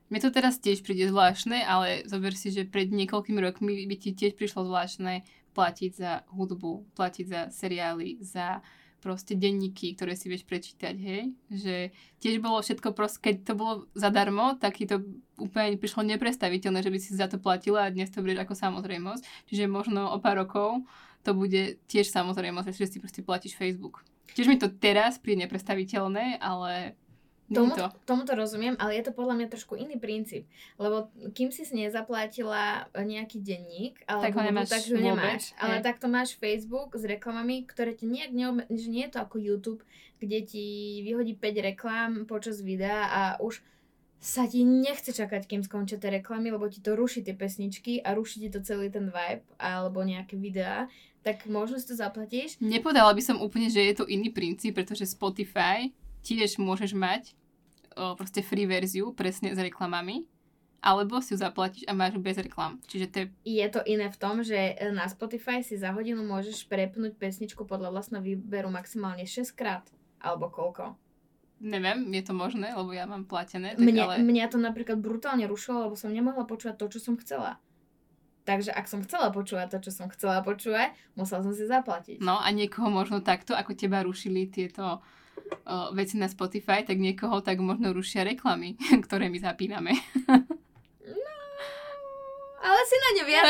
Mne 0.06 0.20
to 0.22 0.30
teraz 0.30 0.60
tiež 0.62 0.86
príde 0.86 1.08
zvláštne, 1.10 1.66
ale 1.66 2.06
zober 2.06 2.36
si, 2.36 2.54
že 2.54 2.68
pred 2.68 2.92
niekoľkými 2.92 3.40
rokmi 3.42 3.88
by 3.90 3.96
ti 3.98 4.14
tiež 4.14 4.38
prišlo 4.38 4.68
zvláštne 4.68 5.26
platiť 5.56 5.92
za 5.96 6.12
hudbu, 6.30 6.94
platiť 6.94 7.26
za 7.26 7.40
seriály, 7.50 8.20
za 8.22 8.60
proste 9.06 9.38
denníky, 9.38 9.94
ktoré 9.94 10.18
si 10.18 10.26
vieš 10.26 10.42
prečítať, 10.42 10.98
hej? 10.98 11.30
Že 11.46 11.94
tiež 12.18 12.42
bolo 12.42 12.58
všetko 12.58 12.90
proste, 12.90 13.22
keď 13.22 13.34
to 13.46 13.52
bolo 13.54 13.74
zadarmo, 13.94 14.58
tak 14.58 14.82
ti 14.82 14.90
to 14.90 15.06
úplne 15.38 15.78
prišlo 15.78 16.02
neprestaviteľné, 16.02 16.82
že 16.82 16.90
by 16.90 16.98
si 16.98 17.14
za 17.14 17.30
to 17.30 17.38
platila 17.38 17.86
a 17.86 17.94
dnes 17.94 18.10
to 18.10 18.18
budeš 18.18 18.42
ako 18.42 18.58
samozrejmosť. 18.58 19.22
Čiže 19.46 19.70
možno 19.70 20.10
o 20.10 20.18
pár 20.18 20.42
rokov 20.42 20.82
to 21.22 21.30
bude 21.38 21.78
tiež 21.86 22.10
samozrejmosť, 22.10 22.74
že 22.74 22.90
si 22.90 22.98
proste 22.98 23.22
platíš 23.22 23.54
Facebook. 23.54 24.02
Tiež 24.34 24.50
mi 24.50 24.58
to 24.58 24.66
teraz 24.66 25.22
príde 25.22 25.46
neprestaviteľné, 25.46 26.42
ale 26.42 26.98
Tomu, 27.46 27.78
to. 27.78 27.86
tomu 28.02 28.22
to 28.26 28.34
rozumiem, 28.34 28.74
ale 28.74 28.98
je 28.98 29.06
to 29.06 29.14
podľa 29.14 29.38
mňa 29.38 29.46
trošku 29.54 29.78
iný 29.78 29.94
princíp. 30.02 30.50
Lebo 30.82 31.14
kým 31.30 31.54
si 31.54 31.62
si 31.62 31.78
nezaplatila 31.78 32.90
nejaký 32.90 33.38
denník, 33.38 34.02
Tak 34.02 34.34
ho 34.34 34.42
alebo 34.42 34.50
nemáš 34.50 34.68
tak 34.74 34.82
ho 34.90 34.98
vôbec, 34.98 35.06
nemáš. 35.06 35.54
Ale 35.54 35.78
hej. 35.78 35.84
takto 35.86 36.06
máš 36.10 36.34
Facebook 36.34 36.98
s 36.98 37.06
reklamami, 37.06 37.62
ktoré 37.62 37.94
ti 37.94 38.10
nejak 38.10 38.34
neobme- 38.34 38.66
že 38.66 38.90
nie 38.90 39.06
je 39.06 39.14
to 39.14 39.18
ako 39.22 39.36
YouTube, 39.38 39.86
kde 40.18 40.38
ti 40.42 40.66
vyhodí 41.06 41.38
5 41.38 41.62
reklám 41.70 42.10
počas 42.26 42.58
videa 42.58 43.06
a 43.06 43.20
už 43.38 43.62
sa 44.18 44.48
ti 44.50 44.66
nechce 44.66 45.14
čakať, 45.14 45.46
kým 45.46 45.62
skončia 45.62 46.02
tie 46.02 46.18
reklamy, 46.18 46.50
lebo 46.50 46.66
ti 46.66 46.82
to 46.82 46.98
ruší 46.98 47.22
tie 47.22 47.36
pesničky 47.36 48.02
a 48.02 48.16
ruší 48.16 48.42
ti 48.42 48.48
to 48.50 48.58
celý 48.58 48.90
ten 48.90 49.12
vibe 49.12 49.46
alebo 49.60 50.02
nejaké 50.02 50.34
videá, 50.34 50.90
tak 51.22 51.46
možno 51.46 51.78
si 51.78 51.86
to 51.86 51.94
zaplatíš. 51.94 52.58
Nepovedala 52.58 53.14
by 53.14 53.22
som 53.22 53.38
úplne, 53.38 53.70
že 53.70 53.86
je 53.86 53.94
to 54.02 54.04
iný 54.08 54.34
princíp, 54.34 54.74
pretože 54.74 55.06
Spotify 55.06 55.94
tiež 56.26 56.58
môžeš 56.58 56.98
mať 56.98 57.38
o, 57.94 58.18
proste 58.18 58.42
free 58.42 58.66
verziu 58.66 59.14
presne 59.14 59.54
s 59.54 59.58
reklamami, 59.62 60.26
alebo 60.82 61.22
si 61.22 61.34
ju 61.34 61.38
zaplatíš 61.38 61.86
a 61.86 61.94
máš 61.94 62.18
bez 62.18 62.38
reklam. 62.42 62.82
Čiže 62.90 63.06
to 63.06 63.16
je 63.22 63.26
Je 63.46 63.66
to 63.70 63.80
iné 63.86 64.10
v 64.10 64.18
tom, 64.18 64.42
že 64.42 64.74
e, 64.74 64.90
na 64.90 65.06
Spotify 65.06 65.62
si 65.62 65.78
za 65.78 65.94
hodinu 65.94 66.26
môžeš 66.26 66.66
prepnúť 66.66 67.14
pesničku 67.14 67.62
podľa 67.62 67.94
vlastného 67.94 68.22
výberu 68.22 68.70
maximálne 68.70 69.22
6 69.22 69.54
krát. 69.54 69.86
Alebo 70.18 70.50
koľko. 70.50 70.98
Neviem, 71.56 72.12
je 72.12 72.20
to 72.20 72.36
možné, 72.36 72.76
lebo 72.76 72.92
ja 72.92 73.08
mám 73.08 73.24
platené, 73.24 73.72
tak 73.72 73.80
Mne, 73.80 74.02
ale... 74.04 74.14
Mňa 74.20 74.52
to 74.52 74.60
napríklad 74.60 75.00
brutálne 75.00 75.48
rušilo, 75.48 75.88
lebo 75.88 75.96
som 75.96 76.12
nemohla 76.12 76.44
počúvať 76.44 76.76
to, 76.76 76.86
čo 76.92 77.00
som 77.00 77.14
chcela. 77.16 77.56
Takže 78.46 78.70
ak 78.70 78.86
som 78.86 79.02
chcela 79.02 79.34
počúvať 79.34 79.74
to, 79.74 79.90
čo 79.90 79.90
som 79.90 80.06
chcela 80.06 80.38
počúvať, 80.46 80.94
musela 81.18 81.42
som 81.42 81.50
si 81.50 81.66
zaplatiť. 81.66 82.22
No 82.22 82.38
a 82.38 82.46
niekoho 82.54 82.86
možno 82.86 83.18
takto, 83.18 83.58
ako 83.58 83.74
teba 83.74 84.06
rušili 84.06 84.46
tieto 84.46 85.02
o, 85.02 85.90
veci 85.90 86.14
na 86.14 86.30
Spotify, 86.30 86.86
tak 86.86 87.02
niekoho 87.02 87.42
tak 87.42 87.58
možno 87.58 87.90
rušia 87.90 88.22
reklamy, 88.22 88.78
ktoré 89.04 89.26
my 89.26 89.38
zapíname. 89.42 89.98
Ale 92.66 92.80
si 92.82 92.96
na 92.98 93.10
ne 93.14 93.24
viac 93.26 93.46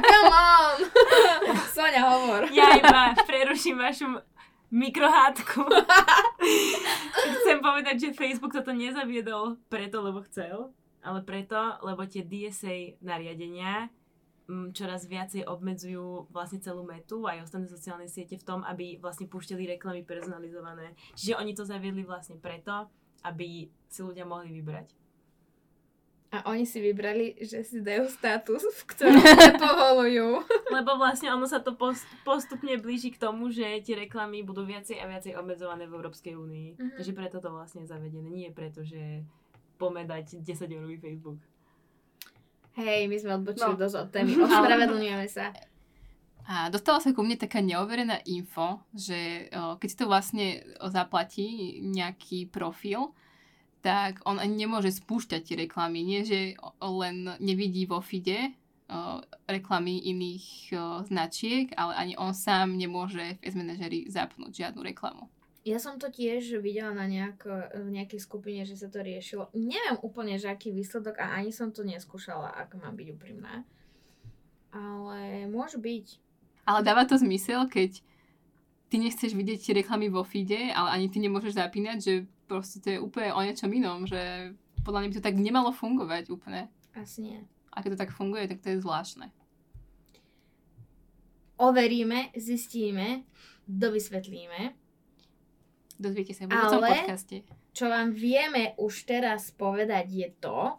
come 0.00 0.28
on! 0.32 0.76
Sonia, 1.76 2.00
hovor. 2.04 2.48
Ja 2.52 2.76
iba 2.76 3.12
preruším 3.24 3.76
vašu 3.76 4.08
mikrohádku. 4.68 5.64
Chcem 7.40 7.58
povedať, 7.60 7.96
že 8.08 8.16
Facebook 8.16 8.52
toto 8.52 8.72
nezaviedol 8.72 9.56
preto, 9.72 10.04
lebo 10.04 10.20
chcel, 10.28 10.72
ale 11.00 11.24
preto, 11.24 11.56
lebo 11.80 12.04
tie 12.04 12.24
DSA 12.24 13.00
nariadenia 13.00 13.88
čoraz 14.72 15.04
viacej 15.04 15.44
obmedzujú 15.44 16.32
vlastne 16.32 16.58
celú 16.64 16.80
metu 16.80 17.28
aj 17.28 17.44
ostatné 17.44 17.68
sociálne 17.68 18.08
siete 18.08 18.40
v 18.40 18.46
tom, 18.48 18.60
aby 18.64 18.96
vlastne 18.96 19.28
púšťali 19.28 19.76
reklamy 19.76 20.00
personalizované. 20.08 20.96
Čiže 21.12 21.36
oni 21.36 21.52
to 21.52 21.68
zaviedli 21.68 22.00
vlastne 22.00 22.40
preto, 22.40 22.88
aby 23.28 23.68
si 23.92 24.00
ľudia 24.00 24.24
mohli 24.24 24.48
vybrať. 24.56 24.88
A 26.28 26.44
oni 26.44 26.68
si 26.68 26.76
vybrali, 26.76 27.40
že 27.40 27.64
si 27.64 27.80
dajú 27.80 28.04
status, 28.12 28.60
v 28.60 28.80
ktorom 28.92 29.16
sa 29.16 29.52
povolujú. 29.64 30.44
Lebo 30.68 31.00
vlastne 31.00 31.32
ono 31.32 31.48
sa 31.48 31.64
to 31.64 31.72
pos- 31.72 32.04
postupne 32.20 32.76
blíži 32.76 33.08
k 33.08 33.20
tomu, 33.20 33.48
že 33.48 33.64
tie 33.80 33.96
reklamy 33.96 34.44
budú 34.44 34.68
viacej 34.68 35.00
a 35.00 35.08
viacej 35.08 35.40
obmedzované 35.40 35.88
v 35.88 35.96
Európskej 35.96 36.36
únii. 36.36 36.68
Mhm. 36.76 36.96
Takže 37.00 37.12
preto 37.16 37.36
to 37.40 37.48
vlastne 37.48 37.84
je 37.84 37.92
zavedené. 37.92 38.28
Nie 38.28 38.52
preto, 38.52 38.84
že 38.84 39.24
pomedať 39.80 40.44
10 40.44 40.68
eurový 40.68 41.00
Facebook. 41.00 41.40
Hej, 42.78 43.00
my 43.04 43.16
sme 43.18 43.30
odbočili 43.34 43.74
No. 43.74 43.80
dosť 43.80 43.96
od 43.98 44.08
témy. 44.08 44.30
Ospravedlňujeme 44.46 45.26
sa. 45.26 45.50
A 46.44 46.70
dostala 46.70 46.96
sa 46.96 47.10
ku 47.10 47.20
mne 47.20 47.36
taká 47.36 47.60
neoverená 47.60 48.24
info, 48.24 48.80
že 48.90 49.50
o, 49.50 49.76
keď 49.76 49.88
si 49.90 49.96
to 49.96 50.06
vlastne 50.06 50.46
zaplatí 50.80 51.48
nejaký 51.84 52.48
profil, 52.48 53.12
tak 53.80 54.24
on 54.24 54.38
ani 54.38 54.64
nemôže 54.64 54.90
spúšťať 54.92 55.40
tie 55.42 55.56
reklamy. 55.60 56.00
Nie, 56.00 56.22
že 56.22 56.56
len 56.80 57.36
nevidí 57.38 57.84
vo 57.84 58.00
feede 58.00 58.56
o, 58.86 59.20
reklamy 59.44 60.00
iných 60.00 60.46
o, 60.70 60.76
značiek, 61.04 61.68
ale 61.76 61.92
ani 61.94 62.14
on 62.16 62.32
sám 62.32 62.74
nemôže 62.74 63.36
v 63.36 63.44
S-manažeri 63.44 64.08
zapnúť 64.08 64.54
žiadnu 64.56 64.80
reklamu. 64.80 65.28
Ja 65.68 65.76
som 65.76 66.00
to 66.00 66.08
tiež 66.08 66.64
videla 66.64 66.96
na 66.96 67.04
nejak, 67.04 67.44
v 67.76 67.92
nejakej 67.92 68.24
skupine, 68.24 68.64
že 68.64 68.72
sa 68.80 68.88
to 68.88 69.04
riešilo. 69.04 69.52
Neviem 69.52 70.00
úplne, 70.00 70.40
že 70.40 70.48
aký 70.48 70.72
výsledok 70.72 71.20
a 71.20 71.36
ani 71.36 71.52
som 71.52 71.68
to 71.68 71.84
neskúšala, 71.84 72.48
ak 72.56 72.72
mám 72.80 72.96
byť 72.96 73.08
úprimná. 73.12 73.68
Ale 74.72 75.44
môže 75.52 75.76
byť. 75.76 76.06
Ale 76.64 76.80
dáva 76.80 77.04
to 77.04 77.20
zmysel, 77.20 77.68
keď 77.68 78.00
ty 78.88 78.96
nechceš 78.96 79.36
vidieť 79.36 79.84
reklamy 79.84 80.08
vo 80.08 80.24
feede, 80.24 80.72
ale 80.72 80.96
ani 80.96 81.12
ty 81.12 81.20
nemôžeš 81.20 81.60
zapínať, 81.60 81.98
že 82.00 82.14
proste 82.48 82.80
to 82.80 82.88
je 82.88 82.98
úplne 83.04 83.36
o 83.36 83.44
niečom 83.44 83.68
inom, 83.68 84.08
že 84.08 84.56
podľa 84.88 85.04
mňa 85.04 85.08
by 85.12 85.16
to 85.20 85.26
tak 85.28 85.36
nemalo 85.36 85.68
fungovať 85.68 86.32
úplne. 86.32 86.72
Asi 86.96 87.28
nie. 87.28 87.40
A 87.76 87.84
keď 87.84 87.92
to 87.92 88.02
tak 88.08 88.16
funguje, 88.16 88.48
tak 88.48 88.64
to 88.64 88.72
je 88.72 88.80
zvláštne. 88.80 89.28
Overíme, 91.60 92.32
zistíme, 92.32 93.28
dovysvetlíme. 93.68 94.87
Dozviete 95.98 96.32
sa 96.32 96.46
v 96.46 96.54
budúcom 96.54 96.82
Ale- 96.82 96.90
podcaste. 97.02 97.36
Čo 97.74 97.90
vám 97.90 98.14
vieme 98.14 98.74
už 98.78 99.06
teraz 99.06 99.50
povedať 99.50 100.06
je 100.10 100.28
to, 100.38 100.78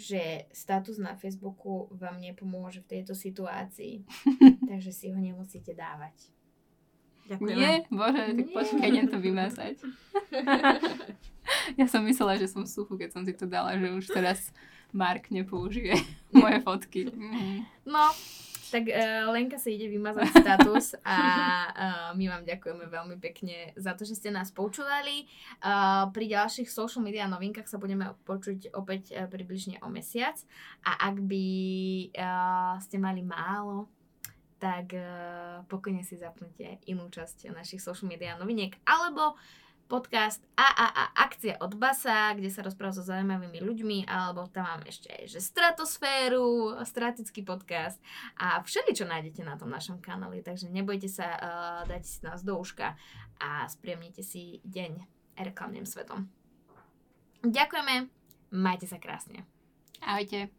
že 0.00 0.48
status 0.52 0.96
na 0.96 1.12
Facebooku 1.16 1.92
vám 1.92 2.16
nepomôže 2.20 2.80
v 2.84 3.00
tejto 3.00 3.12
situácii. 3.12 4.04
Takže 4.70 4.92
si 4.92 5.12
ho 5.12 5.20
nemusíte 5.20 5.76
dávať. 5.76 6.32
Ďakujem. 7.28 7.56
Nie, 7.56 7.72
bože, 7.86 8.22
tak 8.34 8.48
počkaj, 8.50 8.88
idem 8.90 9.06
to 9.06 9.18
vymazať. 9.22 9.74
ja 11.80 11.86
som 11.86 12.02
myslela, 12.02 12.34
že 12.34 12.50
som 12.50 12.66
suchu, 12.66 12.98
keď 12.98 13.10
som 13.14 13.22
si 13.22 13.36
to 13.36 13.46
dala, 13.46 13.78
že 13.78 13.86
už 13.86 14.10
teraz 14.10 14.50
Mark 14.90 15.30
nepoužije 15.30 15.94
moje 16.34 16.58
fotky. 16.66 17.06
Mhm. 17.06 17.66
No, 17.86 18.10
tak 18.70 18.86
uh, 18.86 19.26
Lenka 19.34 19.58
si 19.58 19.74
ide 19.74 19.90
vymazať 19.90 20.30
status 20.30 20.94
a 21.02 21.18
uh, 21.18 22.10
my 22.14 22.24
vám 22.30 22.42
ďakujeme 22.46 22.86
veľmi 22.86 23.16
pekne 23.18 23.74
za 23.74 23.98
to, 23.98 24.06
že 24.06 24.16
ste 24.16 24.30
nás 24.30 24.54
počúvali. 24.54 25.26
Uh, 25.60 26.08
pri 26.14 26.30
ďalších 26.30 26.70
social 26.70 27.02
media 27.02 27.26
novinkách 27.26 27.66
sa 27.66 27.82
budeme 27.82 28.14
počuť 28.24 28.70
opäť 28.72 29.12
uh, 29.12 29.26
približne 29.26 29.82
o 29.82 29.90
mesiac 29.90 30.38
a 30.86 31.10
ak 31.10 31.18
by 31.18 31.46
uh, 32.14 32.78
ste 32.78 32.96
mali 33.02 33.26
málo, 33.26 33.90
tak 34.60 34.92
uh, 34.92 35.64
pokojne 35.66 36.04
si 36.04 36.20
zapnite 36.20 36.78
inú 36.86 37.08
časť 37.10 37.50
našich 37.50 37.82
social 37.82 38.06
media 38.06 38.36
noviniek 38.36 38.76
alebo 38.86 39.34
podcast 39.90 40.38
AAA 40.54 41.04
Akcia 41.18 41.54
od 41.58 41.74
Basa, 41.74 42.30
kde 42.38 42.46
sa 42.46 42.62
rozpráva 42.62 42.94
so 42.94 43.02
zaujímavými 43.02 43.58
ľuďmi, 43.58 44.06
alebo 44.06 44.46
tam 44.46 44.70
máme 44.70 44.86
ešte 44.86 45.10
aj, 45.10 45.34
že 45.34 45.42
Stratosféru, 45.42 46.78
stratický 46.86 47.42
podcast 47.42 47.98
a 48.38 48.62
všeli, 48.62 48.94
čo 48.94 49.10
nájdete 49.10 49.42
na 49.42 49.58
tom 49.58 49.66
našom 49.66 49.98
kanáli, 49.98 50.46
takže 50.46 50.70
nebojte 50.70 51.10
sa, 51.10 51.26
uh, 51.34 51.82
dajte 51.90 52.06
si 52.06 52.22
nás 52.22 52.46
do 52.46 52.54
uška 52.54 52.94
a 53.42 53.66
spriemnite 53.66 54.22
si 54.22 54.62
deň 54.62 55.02
reklamným 55.42 55.82
svetom. 55.82 56.30
Ďakujeme, 57.42 58.06
majte 58.54 58.86
sa 58.86 59.02
krásne. 59.02 59.42
Ahojte. 60.06 60.54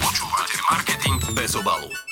Počúvate 0.00 0.56
marketing 0.72 1.20
bez 1.36 1.52
obalu. 1.52 2.09